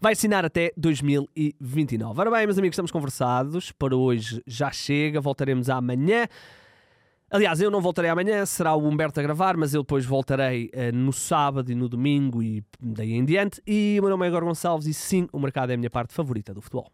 Vai 0.00 0.14
assinar 0.14 0.44
até 0.44 0.72
2029. 0.76 2.20
Ora 2.20 2.30
bem, 2.30 2.46
meus 2.46 2.58
amigos, 2.58 2.74
estamos 2.74 2.90
conversados. 2.90 3.70
Para 3.70 3.96
hoje 3.96 4.42
já 4.46 4.70
chega, 4.72 5.20
voltaremos 5.20 5.70
amanhã. 5.70 6.26
Aliás, 7.30 7.60
eu 7.60 7.70
não 7.70 7.80
voltarei 7.80 8.10
amanhã, 8.10 8.44
será 8.46 8.74
o 8.74 8.86
Humberto 8.86 9.18
a 9.18 9.22
gravar, 9.22 9.56
mas 9.56 9.74
eu 9.74 9.82
depois 9.82 10.04
voltarei 10.04 10.70
uh, 10.74 10.94
no 10.94 11.12
sábado 11.12 11.70
e 11.70 11.74
no 11.74 11.88
domingo 11.88 12.42
e 12.42 12.64
daí 12.80 13.12
em 13.12 13.24
diante. 13.24 13.62
E 13.66 13.96
o 13.98 14.02
meu 14.02 14.10
nome 14.10 14.26
é 14.26 14.28
Igor 14.28 14.44
Gonçalves 14.44 14.86
e 14.86 14.94
sim, 14.94 15.28
o 15.32 15.38
mercado 15.38 15.70
é 15.70 15.74
a 15.74 15.76
minha 15.76 15.90
parte 15.90 16.14
favorita 16.14 16.52
do 16.52 16.60
futebol. 16.60 16.92